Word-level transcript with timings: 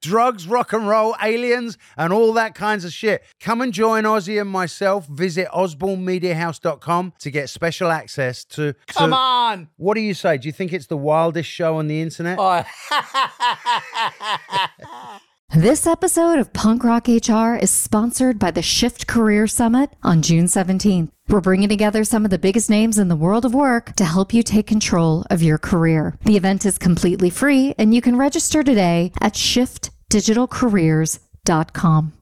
Drugs, 0.00 0.46
rock 0.46 0.72
and 0.72 0.88
roll, 0.88 1.14
aliens, 1.22 1.76
and 1.96 2.12
all 2.12 2.32
that 2.34 2.54
kinds 2.54 2.84
of 2.84 2.92
shit. 2.92 3.22
Come 3.40 3.60
and 3.60 3.72
join 3.72 4.04
Ozzy 4.04 4.40
and 4.40 4.50
myself. 4.50 5.06
Visit 5.06 5.48
osbournemediahouse.com 5.48 7.12
to 7.18 7.30
get 7.30 7.48
special 7.50 7.90
access 7.90 8.44
to. 8.44 8.72
to- 8.72 8.76
Come 8.86 9.12
on! 9.12 9.68
What 9.76 9.94
do 9.94 10.00
you 10.00 10.14
say? 10.14 10.38
Do 10.38 10.48
you 10.48 10.52
think 10.52 10.72
it's 10.72 10.86
the 10.86 10.96
wildest 10.96 11.48
show 11.48 11.76
on 11.76 11.86
the 11.86 12.00
internet? 12.00 12.38
Oh, 12.40 12.64
This 15.52 15.84
episode 15.84 16.38
of 16.38 16.52
Punk 16.52 16.84
Rock 16.84 17.08
HR 17.08 17.56
is 17.56 17.72
sponsored 17.72 18.38
by 18.38 18.52
the 18.52 18.62
Shift 18.62 19.08
Career 19.08 19.48
Summit 19.48 19.90
on 20.00 20.22
June 20.22 20.44
17th. 20.44 21.10
We're 21.28 21.40
bringing 21.40 21.68
together 21.68 22.04
some 22.04 22.24
of 22.24 22.30
the 22.30 22.38
biggest 22.38 22.70
names 22.70 22.98
in 22.98 23.08
the 23.08 23.16
world 23.16 23.44
of 23.44 23.52
work 23.52 23.96
to 23.96 24.04
help 24.04 24.32
you 24.32 24.44
take 24.44 24.68
control 24.68 25.24
of 25.28 25.42
your 25.42 25.58
career. 25.58 26.16
The 26.24 26.36
event 26.36 26.64
is 26.64 26.78
completely 26.78 27.30
free 27.30 27.74
and 27.78 27.92
you 27.92 28.00
can 28.00 28.14
register 28.14 28.62
today 28.62 29.10
at 29.20 29.34
shiftdigitalcareers.com. 29.34 32.12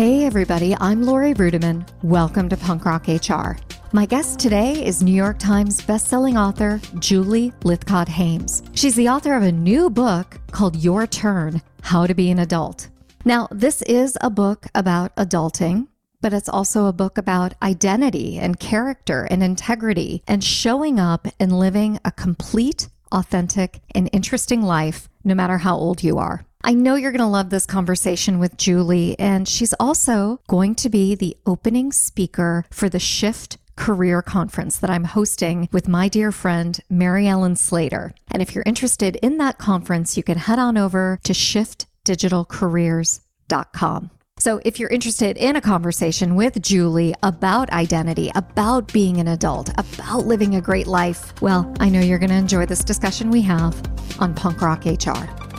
Hey, 0.00 0.24
everybody, 0.24 0.74
I'm 0.80 1.02
Laurie 1.02 1.34
Ruettimann. 1.34 1.86
Welcome 2.02 2.48
to 2.48 2.56
Punk 2.56 2.86
Rock 2.86 3.06
HR. 3.06 3.58
My 3.92 4.06
guest 4.06 4.40
today 4.40 4.82
is 4.82 5.02
New 5.02 5.12
York 5.12 5.38
Times 5.38 5.82
bestselling 5.82 6.40
author 6.40 6.80
Julie 7.00 7.50
Lythcott 7.64 8.08
Haims. 8.08 8.62
She's 8.72 8.94
the 8.94 9.10
author 9.10 9.34
of 9.34 9.42
a 9.42 9.52
new 9.52 9.90
book 9.90 10.40
called 10.52 10.76
Your 10.76 11.06
Turn 11.06 11.60
How 11.82 12.06
to 12.06 12.14
Be 12.14 12.30
an 12.30 12.38
Adult. 12.38 12.88
Now, 13.26 13.46
this 13.50 13.82
is 13.82 14.16
a 14.22 14.30
book 14.30 14.64
about 14.74 15.14
adulting, 15.16 15.88
but 16.22 16.32
it's 16.32 16.48
also 16.48 16.86
a 16.86 16.94
book 16.94 17.18
about 17.18 17.52
identity 17.62 18.38
and 18.38 18.58
character 18.58 19.28
and 19.30 19.42
integrity 19.42 20.22
and 20.26 20.42
showing 20.42 20.98
up 20.98 21.28
and 21.38 21.52
living 21.52 22.00
a 22.06 22.10
complete, 22.10 22.88
authentic, 23.12 23.82
and 23.94 24.08
interesting 24.14 24.62
life 24.62 25.10
no 25.24 25.34
matter 25.34 25.58
how 25.58 25.76
old 25.76 26.02
you 26.02 26.16
are. 26.16 26.46
I 26.62 26.74
know 26.74 26.94
you're 26.94 27.10
going 27.10 27.20
to 27.20 27.26
love 27.26 27.48
this 27.48 27.64
conversation 27.64 28.38
with 28.38 28.58
Julie, 28.58 29.18
and 29.18 29.48
she's 29.48 29.72
also 29.80 30.42
going 30.46 30.74
to 30.76 30.88
be 30.90 31.14
the 31.14 31.34
opening 31.46 31.90
speaker 31.90 32.66
for 32.70 32.90
the 32.90 32.98
Shift 32.98 33.56
Career 33.76 34.20
Conference 34.20 34.76
that 34.78 34.90
I'm 34.90 35.04
hosting 35.04 35.70
with 35.72 35.88
my 35.88 36.08
dear 36.08 36.30
friend 36.30 36.78
Mary 36.90 37.26
Ellen 37.26 37.56
Slayter. 37.56 38.12
And 38.30 38.42
if 38.42 38.54
you're 38.54 38.64
interested 38.66 39.16
in 39.16 39.38
that 39.38 39.56
conference, 39.56 40.18
you 40.18 40.22
can 40.22 40.36
head 40.36 40.58
on 40.58 40.76
over 40.76 41.18
to 41.24 41.32
shiftdigitalcareers.com. 41.32 44.10
So, 44.38 44.60
if 44.64 44.78
you're 44.78 44.90
interested 44.90 45.38
in 45.38 45.56
a 45.56 45.60
conversation 45.60 46.34
with 46.34 46.62
Julie 46.62 47.14
about 47.22 47.68
identity, 47.70 48.30
about 48.34 48.90
being 48.92 49.18
an 49.18 49.28
adult, 49.28 49.70
about 49.78 50.26
living 50.26 50.54
a 50.54 50.62
great 50.62 50.86
life, 50.86 51.34
well, 51.42 51.74
I 51.78 51.90
know 51.90 52.00
you're 52.00 52.18
going 52.18 52.30
to 52.30 52.36
enjoy 52.36 52.64
this 52.66 52.84
discussion 52.84 53.30
we 53.30 53.42
have 53.42 53.74
on 54.18 54.34
Punk 54.34 54.62
Rock 54.62 54.86
HR. 54.86 55.49